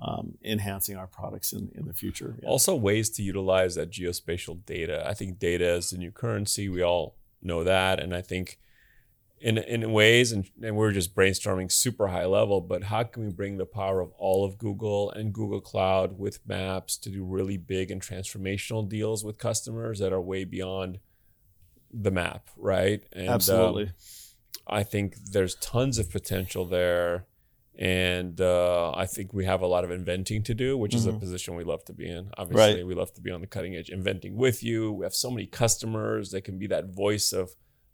[0.00, 2.36] um, enhancing our products in, in the future.
[2.42, 2.48] Yeah.
[2.48, 5.04] Also, ways to utilize that geospatial data.
[5.06, 6.68] I think data is the new currency.
[6.68, 8.58] We all know that, and I think
[9.42, 12.60] in in ways, and, and we're just brainstorming super high level.
[12.60, 16.40] But how can we bring the power of all of Google and Google Cloud with
[16.46, 20.98] Maps to do really big and transformational deals with customers that are way beyond
[21.92, 23.02] the map, right?
[23.12, 23.84] And, Absolutely.
[23.84, 23.92] Um,
[24.66, 27.26] I think there's tons of potential there
[27.78, 30.98] and uh, I think we have a lot of inventing to do, which mm-hmm.
[30.98, 31.20] is a mm-hmm.
[31.20, 32.30] position we love to be in.
[32.36, 32.86] Obviously, right.
[32.86, 34.92] we love to be on the cutting edge, inventing with you.
[34.92, 37.50] We have so many customers; that can be that voice of,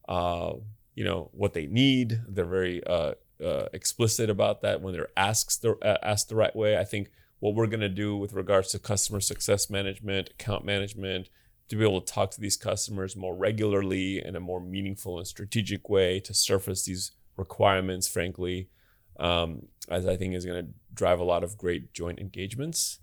[0.08, 0.54] uh,
[0.98, 2.20] you know, what they need.
[2.28, 3.12] They're very uh,
[3.44, 6.76] uh explicit about that when they're asked the uh, asked the right way.
[6.76, 11.28] I think what we're going to do with regards to customer success management, account management,
[11.68, 15.26] to be able to talk to these customers more regularly in a more meaningful and
[15.26, 18.68] strategic way to surface these requirements, frankly
[19.18, 23.00] um, as I think is going to drive a lot of great joint engagements.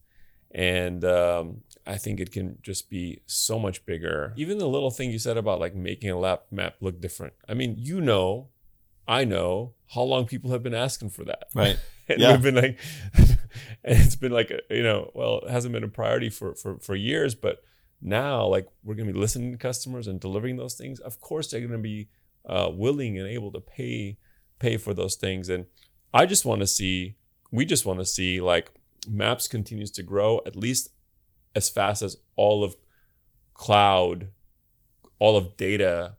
[0.52, 4.34] And um, I think it can just be so much bigger.
[4.36, 7.34] Even the little thing you said about like making a lap map look different.
[7.48, 8.50] I mean, you know,
[9.08, 11.50] I know how long people have been asking for that.
[11.54, 11.78] Right.
[12.10, 12.32] and yeah.
[12.32, 12.80] we've been like,
[13.14, 13.38] and
[13.84, 17.36] it's been like, you know, well, it hasn't been a priority for, for, for years,
[17.36, 17.64] but
[18.02, 21.00] now like we're going to be listening to customers and delivering those things.
[21.00, 22.10] Of course, they're going to be
[22.48, 24.18] uh, willing and able to pay,
[24.58, 25.50] pay for those things.
[25.50, 25.66] And
[26.14, 27.16] I just want to see,
[27.52, 28.72] we just want to see like
[29.08, 30.90] maps continues to grow at least
[31.56, 32.76] as fast as all of
[33.54, 34.30] cloud,
[35.20, 36.16] all of data,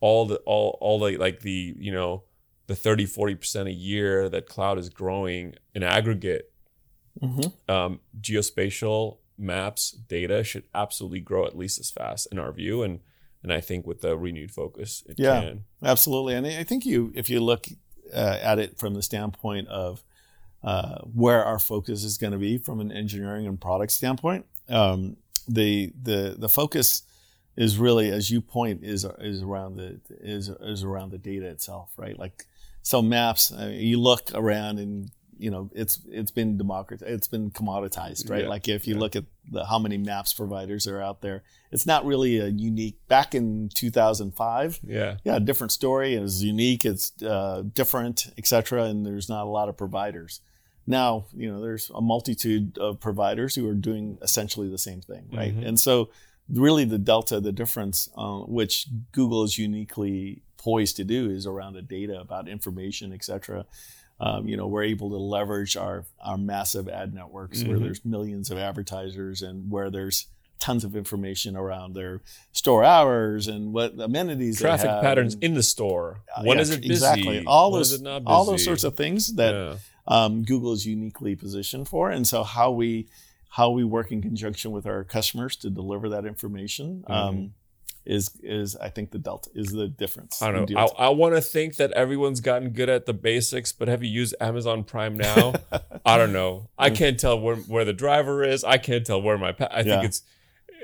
[0.00, 2.24] all the all all the like the, you know,
[2.66, 6.50] the 30 40% a year that cloud is growing in aggregate.
[7.22, 7.70] Mm-hmm.
[7.70, 13.00] Um, geospatial maps data should absolutely grow at least as fast in our view and
[13.44, 15.64] and I think with the renewed focus, it yeah, can.
[15.82, 16.34] absolutely.
[16.34, 17.66] And I think you, if you look
[18.10, 20.02] uh, at it from the standpoint of
[20.62, 24.46] uh, where our focus is going to be from an engineering and product standpoint.
[24.68, 27.02] Um, the the the focus
[27.56, 31.90] is really, as you point, is is around the is is around the data itself,
[31.96, 32.18] right?
[32.18, 32.46] Like
[32.82, 33.52] so, maps.
[33.52, 38.30] I mean, you look around and you know it's it's been democratized it's been commoditized
[38.30, 39.00] right yeah, like if you yeah.
[39.00, 42.96] look at the, how many maps providers are out there it's not really a unique
[43.08, 49.28] back in 2005 yeah yeah different story it's unique it's uh, different etc and there's
[49.28, 50.40] not a lot of providers
[50.86, 55.26] now you know there's a multitude of providers who are doing essentially the same thing
[55.32, 55.66] right mm-hmm.
[55.66, 56.10] and so
[56.48, 61.74] really the delta the difference uh, which google is uniquely poised to do is around
[61.74, 63.64] the data about information etc
[64.20, 67.70] um, you know, we're able to leverage our, our massive ad networks mm-hmm.
[67.70, 70.28] where there's millions of advertisers and where there's
[70.60, 76.20] tons of information around their store hours and what amenities traffic patterns in the store
[76.34, 79.52] uh, when yeah, is it busy exactly all those all those sorts of things that
[79.52, 79.74] yeah.
[80.06, 83.06] Um, google is uniquely positioned for and so how we
[83.50, 87.12] how we work in conjunction with our customers to deliver that information mm-hmm.
[87.12, 87.54] um,
[88.06, 90.42] is is I think the delta is the difference.
[90.42, 90.78] I don't know.
[90.98, 94.10] I, I want to think that everyone's gotten good at the basics, but have you
[94.10, 95.54] used Amazon Prime now?
[96.04, 96.68] I don't know.
[96.76, 98.62] I can't tell where, where the driver is.
[98.64, 99.84] I can't tell where my pa- I yeah.
[99.84, 100.22] think it's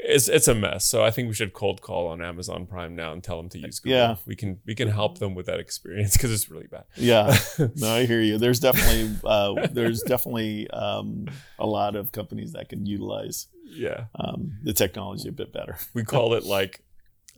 [0.02, 0.84] it's it's a mess.
[0.84, 3.58] So I think we should cold call on Amazon Prime now and tell them to
[3.58, 3.98] use Google.
[3.98, 6.84] Yeah, we can we can help them with that experience because it's really bad.
[6.96, 7.36] Yeah,
[7.76, 8.38] no, I hear you.
[8.38, 11.26] There's definitely uh, there's definitely um,
[11.58, 15.78] a lot of companies that can utilize yeah um, the technology a bit better.
[15.94, 16.82] we call it like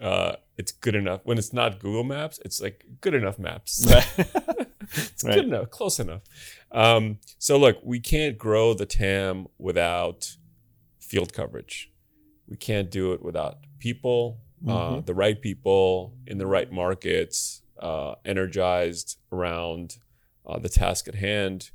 [0.01, 1.21] uh, it's good enough.
[1.25, 3.87] When it's not Google Maps, it's like good enough maps.
[3.87, 5.35] it's right.
[5.35, 6.23] good enough, close enough.
[6.71, 10.37] Um, so look, we can't grow the TAM without
[11.01, 11.92] field coverage.
[12.53, 14.95] We can't do it without people, uh, mm-hmm.
[14.97, 19.97] uh, the right people in the right markets, uh, energized around
[20.45, 21.71] uh, the task at hand,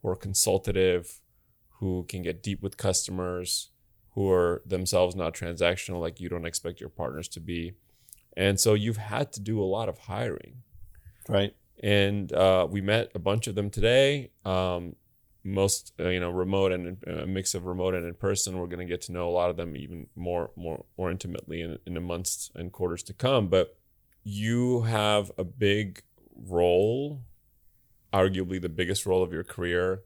[0.00, 1.20] who are consultative,
[1.80, 3.72] who can get deep with customers,
[4.14, 7.74] who are themselves not transactional like you don't expect your partners to be.
[8.34, 10.62] And so you've had to do a lot of hiring.
[11.28, 11.54] Right.
[11.82, 14.30] And uh, we met a bunch of them today.
[14.46, 14.96] Um,
[15.44, 18.66] most uh, you know remote and uh, a mix of remote and in person we're
[18.66, 21.78] going to get to know a lot of them even more more more intimately in,
[21.86, 23.76] in the months and quarters to come but
[24.22, 26.02] you have a big
[26.36, 27.22] role
[28.12, 30.02] arguably the biggest role of your career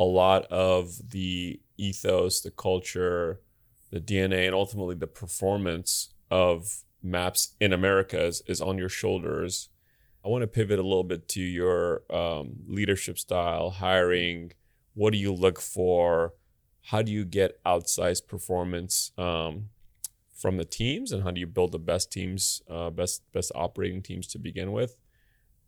[0.00, 3.40] a lot of the ethos, the culture,
[3.90, 9.68] the DNA, and ultimately the performance of maps in America is, is on your shoulders.
[10.24, 14.52] I want to pivot a little bit to your um, leadership style, hiring.
[14.94, 16.34] What do you look for?
[16.82, 19.70] How do you get outsized performance um,
[20.34, 24.02] from the teams, and how do you build the best teams, uh, best best operating
[24.02, 24.96] teams to begin with?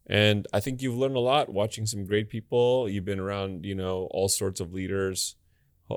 [0.06, 2.88] And I think you've learned a lot watching some great people.
[2.88, 5.36] You've been around, you know, all sorts of leaders.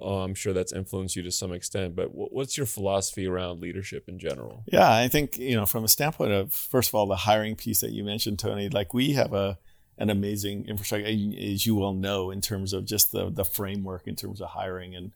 [0.02, 1.96] Uh, I'm sure that's influenced you to some extent.
[1.96, 4.64] But what's your philosophy around leadership in general?
[4.72, 7.82] Yeah, I think you know, from a standpoint of first of all, the hiring piece
[7.82, 8.70] that you mentioned, Tony.
[8.70, 9.58] Like we have a
[9.98, 14.16] an amazing infrastructure, as you well know, in terms of just the the framework in
[14.16, 15.12] terms of hiring and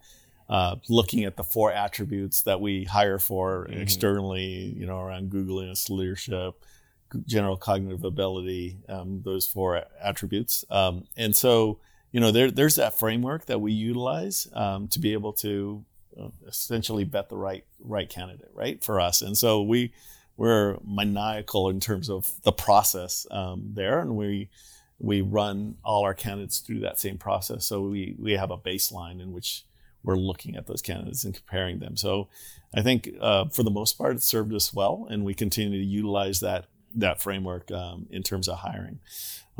[0.50, 3.82] uh, looking at the four attributes that we hire for mm-hmm.
[3.82, 6.66] externally, you know, around Googliness, leadership,
[7.26, 10.66] general cognitive ability, um, those four attributes.
[10.70, 11.80] Um, and so,
[12.12, 15.84] you know, there, there's that framework that we utilize um, to be able to
[16.20, 19.22] uh, essentially vet the right right candidate, right, for us.
[19.22, 19.94] And so we
[20.38, 24.50] we're maniacal in terms of the process um, there, and we
[25.00, 27.66] we run all our candidates through that same process.
[27.66, 29.66] So we we have a baseline in which
[30.04, 31.98] we're looking at those candidates and comparing them.
[31.98, 32.30] So
[32.74, 35.86] I think uh, for the most part, it served us well, and we continue to
[35.86, 39.00] utilize that that framework um, in terms of hiring.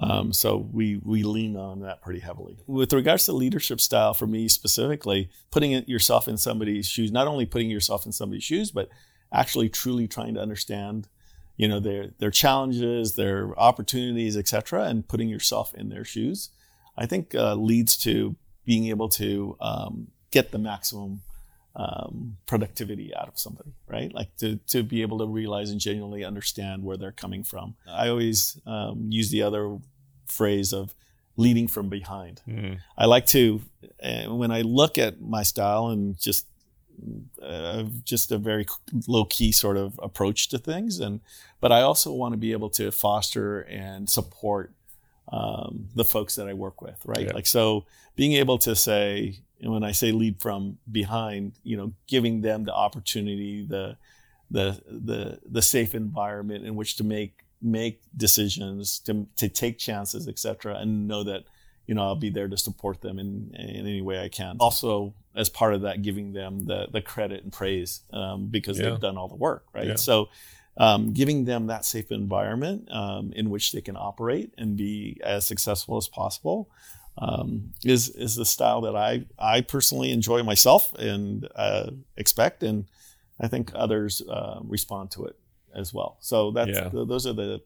[0.02, 2.58] Um, so we we lean on that pretty heavily.
[2.68, 7.46] With regards to leadership style, for me specifically, putting yourself in somebody's shoes, not only
[7.46, 8.90] putting yourself in somebody's shoes, but
[9.32, 11.08] actually truly trying to understand,
[11.58, 16.50] you know, their their challenges, their opportunities, etc., and putting yourself in their shoes,
[16.98, 21.22] I think uh, leads to being able to um, get the maximum
[21.76, 24.14] um, productivity out of somebody, right?
[24.14, 27.76] Like to, to be able to realize and genuinely understand where they're coming from.
[27.88, 29.78] I always um, use the other
[30.26, 30.94] phrase of
[31.38, 32.42] leading from behind.
[32.48, 32.80] Mm.
[32.98, 33.62] I like to,
[34.04, 36.46] uh, when I look at my style and just
[37.42, 38.66] uh, just a very
[39.08, 41.22] low key sort of approach to things, and
[41.62, 44.74] but I also want to be able to foster and support
[45.32, 47.28] um, the folks that I work with, right?
[47.28, 47.34] Yeah.
[47.34, 51.94] Like so, being able to say, and when I say lead from behind, you know,
[52.08, 53.98] giving them the opportunity, the
[54.52, 60.28] the the the safe environment in which to make make decisions, to to take chances,
[60.28, 61.44] etc., and know that
[61.88, 64.58] you know I'll be there to support them in in any way I can.
[64.60, 68.90] Also, as part of that, giving them the the credit and praise um, because yeah.
[68.90, 69.88] they've done all the work, right?
[69.88, 69.96] Yeah.
[69.96, 70.30] So.
[70.78, 75.46] Um, giving them that safe environment um, in which they can operate and be as
[75.46, 76.70] successful as possible
[77.20, 82.86] um, is is the style that I I personally enjoy myself and uh, expect, and
[83.40, 85.38] I think others uh, respond to it
[85.76, 86.18] as well.
[86.22, 86.90] So that's yeah.
[86.92, 87.62] those are the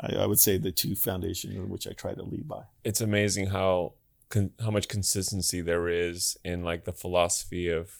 [0.00, 2.62] I, I, would say the two foundations in which I try to lead by.
[2.84, 3.94] It's amazing how
[4.28, 7.98] con- how much consistency there is in like the philosophy of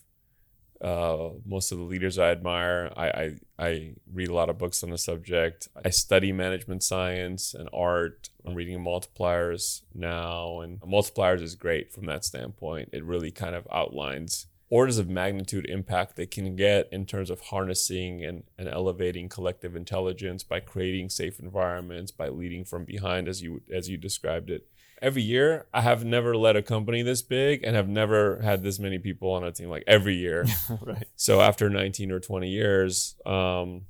[0.81, 2.93] uh, most of the leaders I admire.
[2.97, 5.68] I, I, I read a lot of books on the subject.
[5.85, 8.31] I study management science and art.
[8.45, 12.91] I'm reading multipliers now, and multipliers is great from that standpoint.
[12.93, 17.41] It really kind of outlines orders of magnitude impact they can get in terms of
[17.41, 23.43] harnessing and, and elevating collective intelligence by creating safe environments, by leading from behind, as
[23.43, 24.68] you as you described it
[25.01, 28.78] every year i have never led a company this big and have never had this
[28.78, 30.44] many people on a team like every year.
[30.80, 31.09] Right.
[31.16, 33.86] So after 19 or 20 years um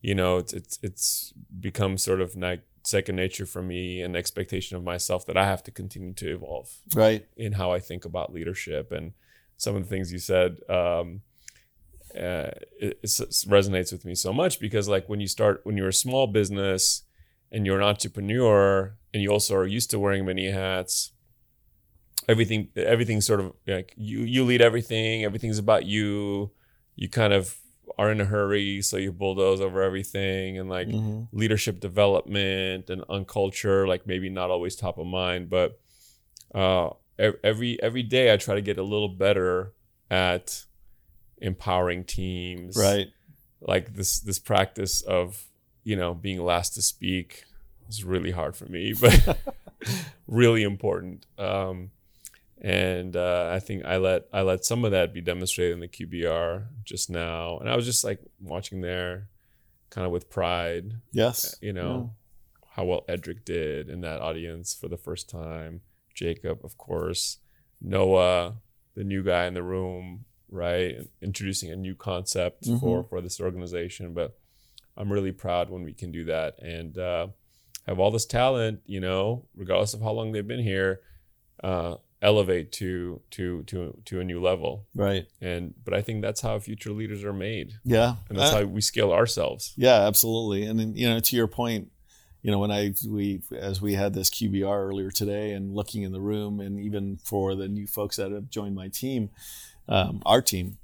[0.00, 4.76] you know it's it's, it's become sort of like second nature for me and expectation
[4.76, 7.26] of myself that i have to continue to evolve right.
[7.36, 9.12] in how i think about leadership and
[9.56, 11.22] some of the things you said um
[12.16, 12.50] uh,
[12.80, 13.06] it, it
[13.48, 17.02] resonates with me so much because like when you start when you're a small business
[17.56, 21.12] and you're an entrepreneur and you also are used to wearing many hats
[22.28, 26.50] everything everything's sort of like you you lead everything everything's about you.
[26.96, 27.56] You kind of
[27.98, 31.24] are in a hurry so you bulldoze over everything and like mm-hmm.
[31.32, 35.80] leadership development and on culture like maybe not always top of mind but
[36.54, 39.72] uh every every day i try to get a little better
[40.10, 40.64] at
[41.38, 42.76] empowering teams.
[42.76, 43.08] Right.
[43.60, 45.44] Like this this practice of
[45.86, 47.44] you know, being last to speak
[47.88, 49.38] is really hard for me, but
[50.26, 51.24] really important.
[51.38, 51.92] Um,
[52.60, 55.86] and uh, I think I let I let some of that be demonstrated in the
[55.86, 59.28] QBR just now, and I was just like watching there,
[59.90, 60.94] kind of with pride.
[61.12, 62.10] Yes, you know
[62.64, 62.68] yeah.
[62.74, 65.82] how well Edric did in that audience for the first time.
[66.14, 67.38] Jacob, of course,
[67.80, 68.54] Noah,
[68.96, 72.78] the new guy in the room, right, introducing a new concept mm-hmm.
[72.78, 74.36] for for this organization, but
[74.96, 77.28] I'm really proud when we can do that and uh,
[77.86, 81.00] have all this talent, you know, regardless of how long they've been here,
[81.62, 84.86] uh, elevate to to to to a new level.
[84.94, 85.26] Right.
[85.40, 87.74] And but I think that's how future leaders are made.
[87.84, 88.16] Yeah.
[88.28, 89.72] And that's uh, how we scale ourselves.
[89.76, 90.64] Yeah, absolutely.
[90.66, 91.90] And then, you know, to your point,
[92.42, 96.12] you know, when I we as we had this QBR earlier today and looking in
[96.12, 99.30] the room, and even for the new folks that have joined my team,
[99.88, 100.78] um, our team,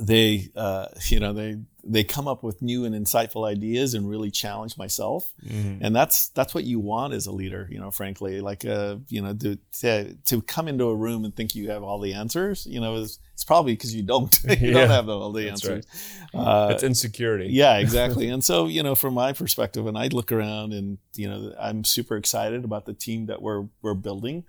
[0.00, 4.30] they uh, you know they they come up with new and insightful ideas and really
[4.30, 5.78] challenge myself Mhm.
[5.80, 9.22] and that's that's what you want as a leader you know frankly like uh you
[9.22, 12.66] know to to, to come into a room and think you have all the answers
[12.66, 15.64] you know it's, it's probably because you don't you Yeah, don't have all the that's
[15.64, 15.86] answers
[16.34, 17.48] uh, it's insecurity.
[17.50, 18.28] yeah, exactly.
[18.28, 21.84] and so, you know, from my perspective, and I look around and, you know, I'm
[21.84, 24.44] super excited about the team that we're, we're building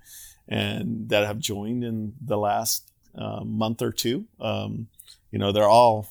[0.47, 4.26] and that have joined in the last uh, month or two.
[4.41, 4.88] Um,
[5.32, 6.08] you know, they're all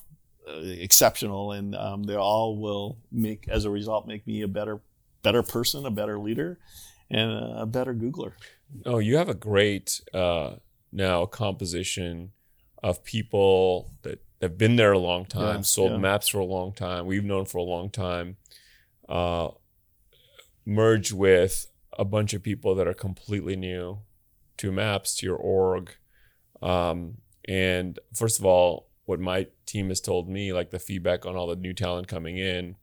[0.48, 4.80] uh, exceptional and um, they all will make, as a result, make me a better,
[5.22, 6.58] better person, a better leader,
[7.10, 8.32] and a better Googler.
[8.84, 10.56] Oh, you have a great uh,
[10.92, 12.32] now composition
[12.82, 15.98] of people that have been there a long time, Yeah, sold yeah.
[15.98, 17.06] maps for a long time.
[17.06, 18.36] We've known for a long time.
[19.08, 19.48] Uh,
[20.64, 21.66] merge with
[21.98, 23.98] a bunch of people that are completely new
[24.58, 25.90] to maps, to your org.
[26.62, 31.34] Um, and first of all, what my team has told me, like the feedback on
[31.34, 32.76] all the new talent coming in,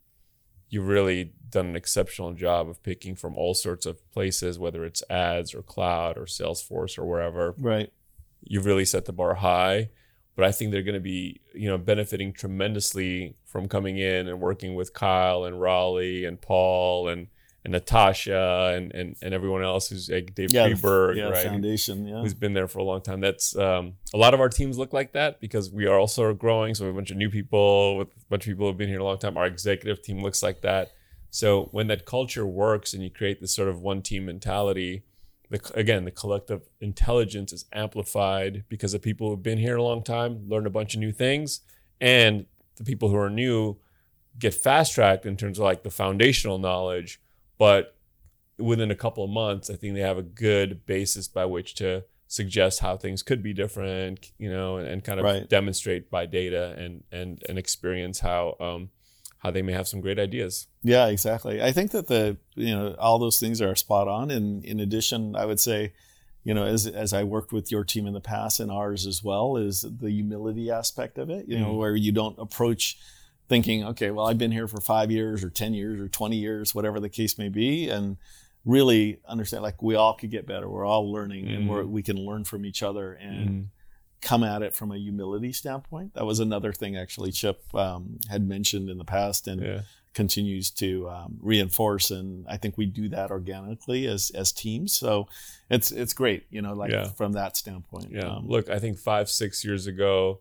[0.70, 5.04] you've really done an exceptional job of picking from all sorts of places, whether it's
[5.08, 7.54] ads or cloud or Salesforce or wherever.
[7.60, 7.94] Right.
[8.42, 9.92] You've really set the bar high.
[10.36, 14.42] But I think they're going to be, you know, benefiting tremendously from coming in and
[14.42, 17.28] working with Kyle and Raleigh and Paul and
[17.66, 20.70] and Natasha and and, and everyone else who's like Dave Yeah.
[20.70, 21.24] Freeberg, yeah.
[21.26, 21.46] right?
[21.48, 22.08] Foundation.
[22.08, 22.22] Yeah.
[22.22, 23.20] who's been there for a long time.
[23.20, 26.76] That's um, a lot of our teams look like that because we are also growing.
[26.76, 28.88] So we have a bunch of new people with a bunch of people who've been
[28.88, 29.36] here a long time.
[29.36, 30.92] Our executive team looks like that.
[31.32, 35.04] So when that culture works and you create this sort of one team mentality,
[35.50, 40.02] the, again, the collective intelligence is amplified because the people who've been here a long
[40.04, 41.62] time learn a bunch of new things,
[42.00, 42.46] and
[42.78, 43.78] the people who are new
[44.40, 47.20] get fast tracked in terms of like the foundational knowledge,
[47.58, 47.96] but
[48.58, 52.04] within a couple of months, I think they have a good basis by which to
[52.28, 55.48] suggest how things could be different, you know, and, and kind of Right.
[55.48, 58.90] demonstrate by data and and and experience how um
[59.40, 60.68] how they may have some great ideas.
[60.84, 61.62] Yeah, exactly.
[61.62, 64.32] I think that the you know all those things are spot on.
[64.32, 65.94] And in addition, I would say,
[66.44, 69.24] you know, as as I worked with your team in the past and ours as
[69.24, 71.48] well, is the humility aspect of it.
[71.48, 71.78] You know, Mm.
[71.78, 72.98] where you don't approach
[73.48, 76.74] thinking, okay, well, I've been here for five years or ten years or twenty years,
[76.76, 78.18] whatever the case may be, and
[78.66, 80.68] really understand like we all could get better.
[80.68, 81.70] We're all learning, and Mm.
[81.70, 83.70] we're, we can learn from each other and
[84.22, 86.16] come at it from a humility standpoint.
[86.16, 89.82] That was another thing actually Chip um, had mentioned in the past, and Yeah.
[90.16, 92.10] continues to um, reinforce.
[92.10, 94.94] And I think we do that organically as as teams.
[94.94, 95.28] So
[95.70, 97.10] it's it's great, you know, like Yeah.
[97.10, 98.08] from that standpoint.
[98.12, 98.30] Yeah.
[98.38, 100.40] Um, Look, I think five, six years ago,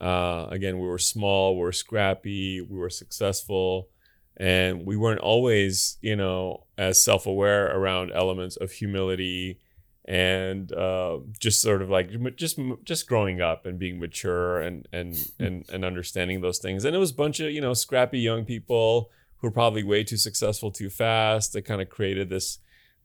[0.00, 3.88] uh, again, we were small, we were scrappy, we were successful,
[4.36, 9.58] and we weren't always, you know, as self aware around elements of humility
[10.04, 15.30] and uh, just sort of like just just growing up and being mature and and
[15.38, 16.84] and and understanding those things.
[16.84, 20.04] And it was a bunch of you know scrappy young people who were probably way
[20.04, 21.54] too successful too fast.
[21.54, 22.58] That kind of created this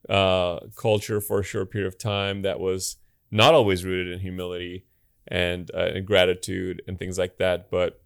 [0.09, 2.97] uh, culture for a short period of time that was
[3.31, 4.85] not always rooted in humility
[5.27, 7.69] and, uh, and gratitude and things like that.
[7.69, 8.01] But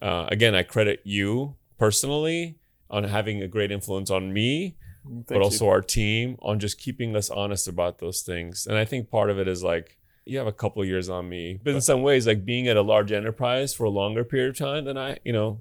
[0.00, 2.58] uh, again, I credit you personally
[2.90, 5.42] on having a great influence on me, thank but you.
[5.42, 8.66] also our team on just keeping us honest about those things.
[8.66, 11.28] And I think part of it is like you have a couple of years on
[11.28, 14.50] me, but in some ways, like being at a large enterprise for a longer period
[14.50, 15.60] of time than I, you know,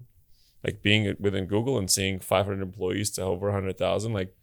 [0.64, 4.36] like being within Google and seeing 500 employees to over 100,000, like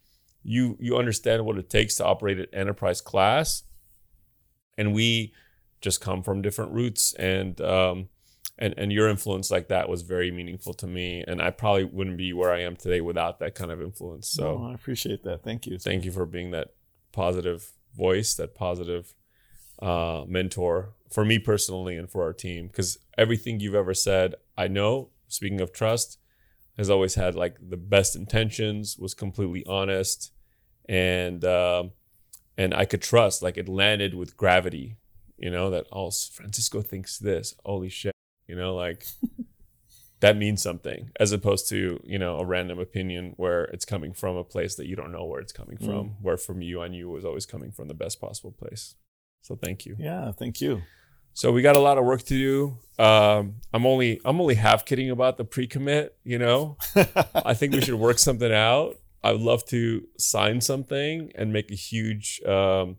[0.43, 3.63] you you understand what it takes to operate at enterprise class,
[4.77, 5.33] and we
[5.85, 8.09] just come from different roots and um,
[8.57, 12.17] and and your influence like that was very meaningful to me, and I probably wouldn't
[12.17, 14.27] be where I am today without that kind of influence.
[14.27, 15.43] So Oh, I appreciate that.
[15.43, 15.77] Thank you.
[15.77, 16.69] thank you for being that
[17.11, 19.13] positive voice, that positive
[19.81, 22.67] uh, mentor for me personally and for our team.
[22.67, 25.09] Because everything you've ever said, I know.
[25.27, 26.17] Speaking of trust,
[26.77, 30.31] has always had like the best intentions, was completely honest,
[30.87, 31.91] and um,
[32.57, 33.41] and I could trust.
[33.43, 34.95] Like it landed with gravity.
[35.37, 37.55] You know that oh Francisco thinks this.
[37.65, 38.13] Holy shit!
[38.47, 39.05] You know like.
[40.21, 44.37] That means something, as opposed to you know a random opinion where it's coming from
[44.37, 46.15] a place that you don't know where it's coming from.
[46.21, 48.95] Where from you, knew it was always coming from the best possible place.
[49.41, 49.97] So thank you.
[49.99, 50.81] Yeah, thank you.
[51.33, 53.03] So we got a lot of work to do.
[53.03, 56.17] Um, I'm only I'm only half kidding about the pre-commit.
[56.23, 56.77] You know,
[57.35, 58.95] I think we should work something out.
[59.21, 62.97] I would love to sign something and make a huge um,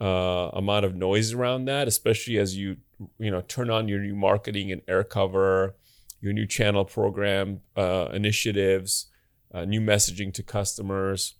[0.00, 2.78] uh, amount of noise around that, especially as you
[3.18, 5.76] you know turn on your new marketing and air cover,
[6.20, 9.06] your new channel program uh, initiatives,
[9.52, 11.34] uh, new messaging to customers,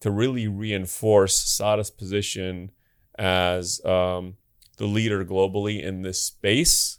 [0.00, 2.70] to really reinforce SADA's position
[3.18, 4.36] as um,
[4.76, 6.98] the leader globally in this space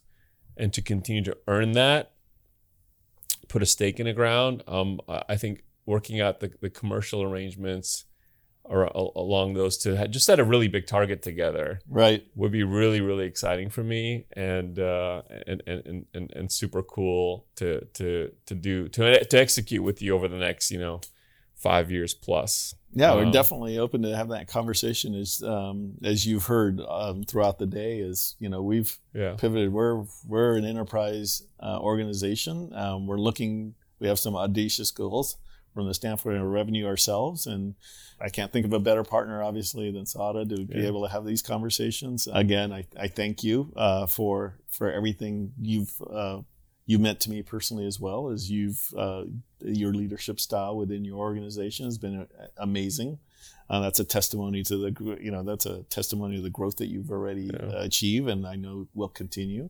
[0.55, 2.11] and to continue to earn that,
[3.47, 4.63] put a stake in the ground.
[4.67, 8.05] Um, I think working out the, the commercial arrangements
[8.69, 11.79] or along those to just set a really big target together.
[11.87, 12.25] Right.
[12.35, 17.45] Would be really really exciting for me and uh and and and, and super cool
[17.55, 21.01] to to to do to to execute with you over the next you know
[21.55, 22.75] five years plus.
[22.93, 27.23] Yeah um, we're definitely open to have that conversation as um as you've heard um,
[27.23, 29.35] throughout the day is you know we've yeah.
[29.37, 29.71] pivoted.
[29.71, 32.73] We're we're an enterprise uh, organization.
[32.73, 35.37] Um, we're looking we have some audacious goals
[35.77, 37.75] from the standpoint of revenue ourselves and
[38.19, 41.23] I can't think of a better partner, obviously, than SADA to be able to have
[41.23, 42.27] these conversations.
[42.33, 46.39] Again, I, I thank you uh, for for everything you've uh,
[46.87, 49.25] you meant to me personally as well as you've uh,
[49.59, 53.19] your leadership style within your organization has been uh, amazing.
[53.69, 56.87] Uh, that's a testimony to the you know that's a testimony to the growth that
[56.87, 57.83] you've already yeah.
[57.83, 59.69] achieved, and I know will continue.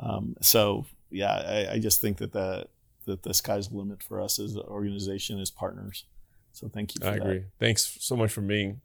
[0.00, 2.66] Um, so yeah, I, I just think that the
[3.08, 6.04] that the sky's the limit for us as an organization as partners.
[6.52, 7.00] So thank you.
[7.06, 7.20] I that.
[7.20, 7.44] agree.
[7.58, 8.80] Thanks so much for being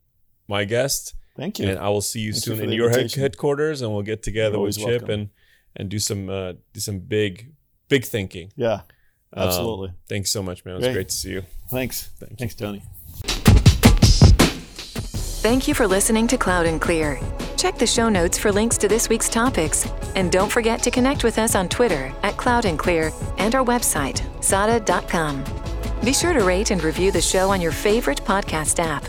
[0.47, 1.15] my guest.
[1.35, 1.69] Thank you.
[1.69, 4.59] And I will see you thank soon you in your headquarters, and we'll get together
[4.59, 5.09] with Chip welcome.
[5.09, 5.29] and
[5.75, 7.53] and do some uh, do some big
[7.89, 8.51] big thinking.
[8.55, 8.81] Yeah,
[9.33, 9.89] um, absolutely.
[9.89, 10.75] Um, thanks so much, man.
[10.75, 11.43] It was great, great to see you.
[11.69, 12.09] Thanks.
[12.19, 12.65] Thank thanks, you.
[12.65, 12.83] Tony.
[15.41, 17.19] Thank you for listening to Cloud and Clear.
[17.63, 19.89] Check the show notes for links to this week's topics.
[20.15, 23.63] And don't forget to connect with us on Twitter at Cloud and Clear and our
[23.63, 25.45] website, sada.com.
[26.03, 29.05] Be sure to rate and review the show on your favorite podcast app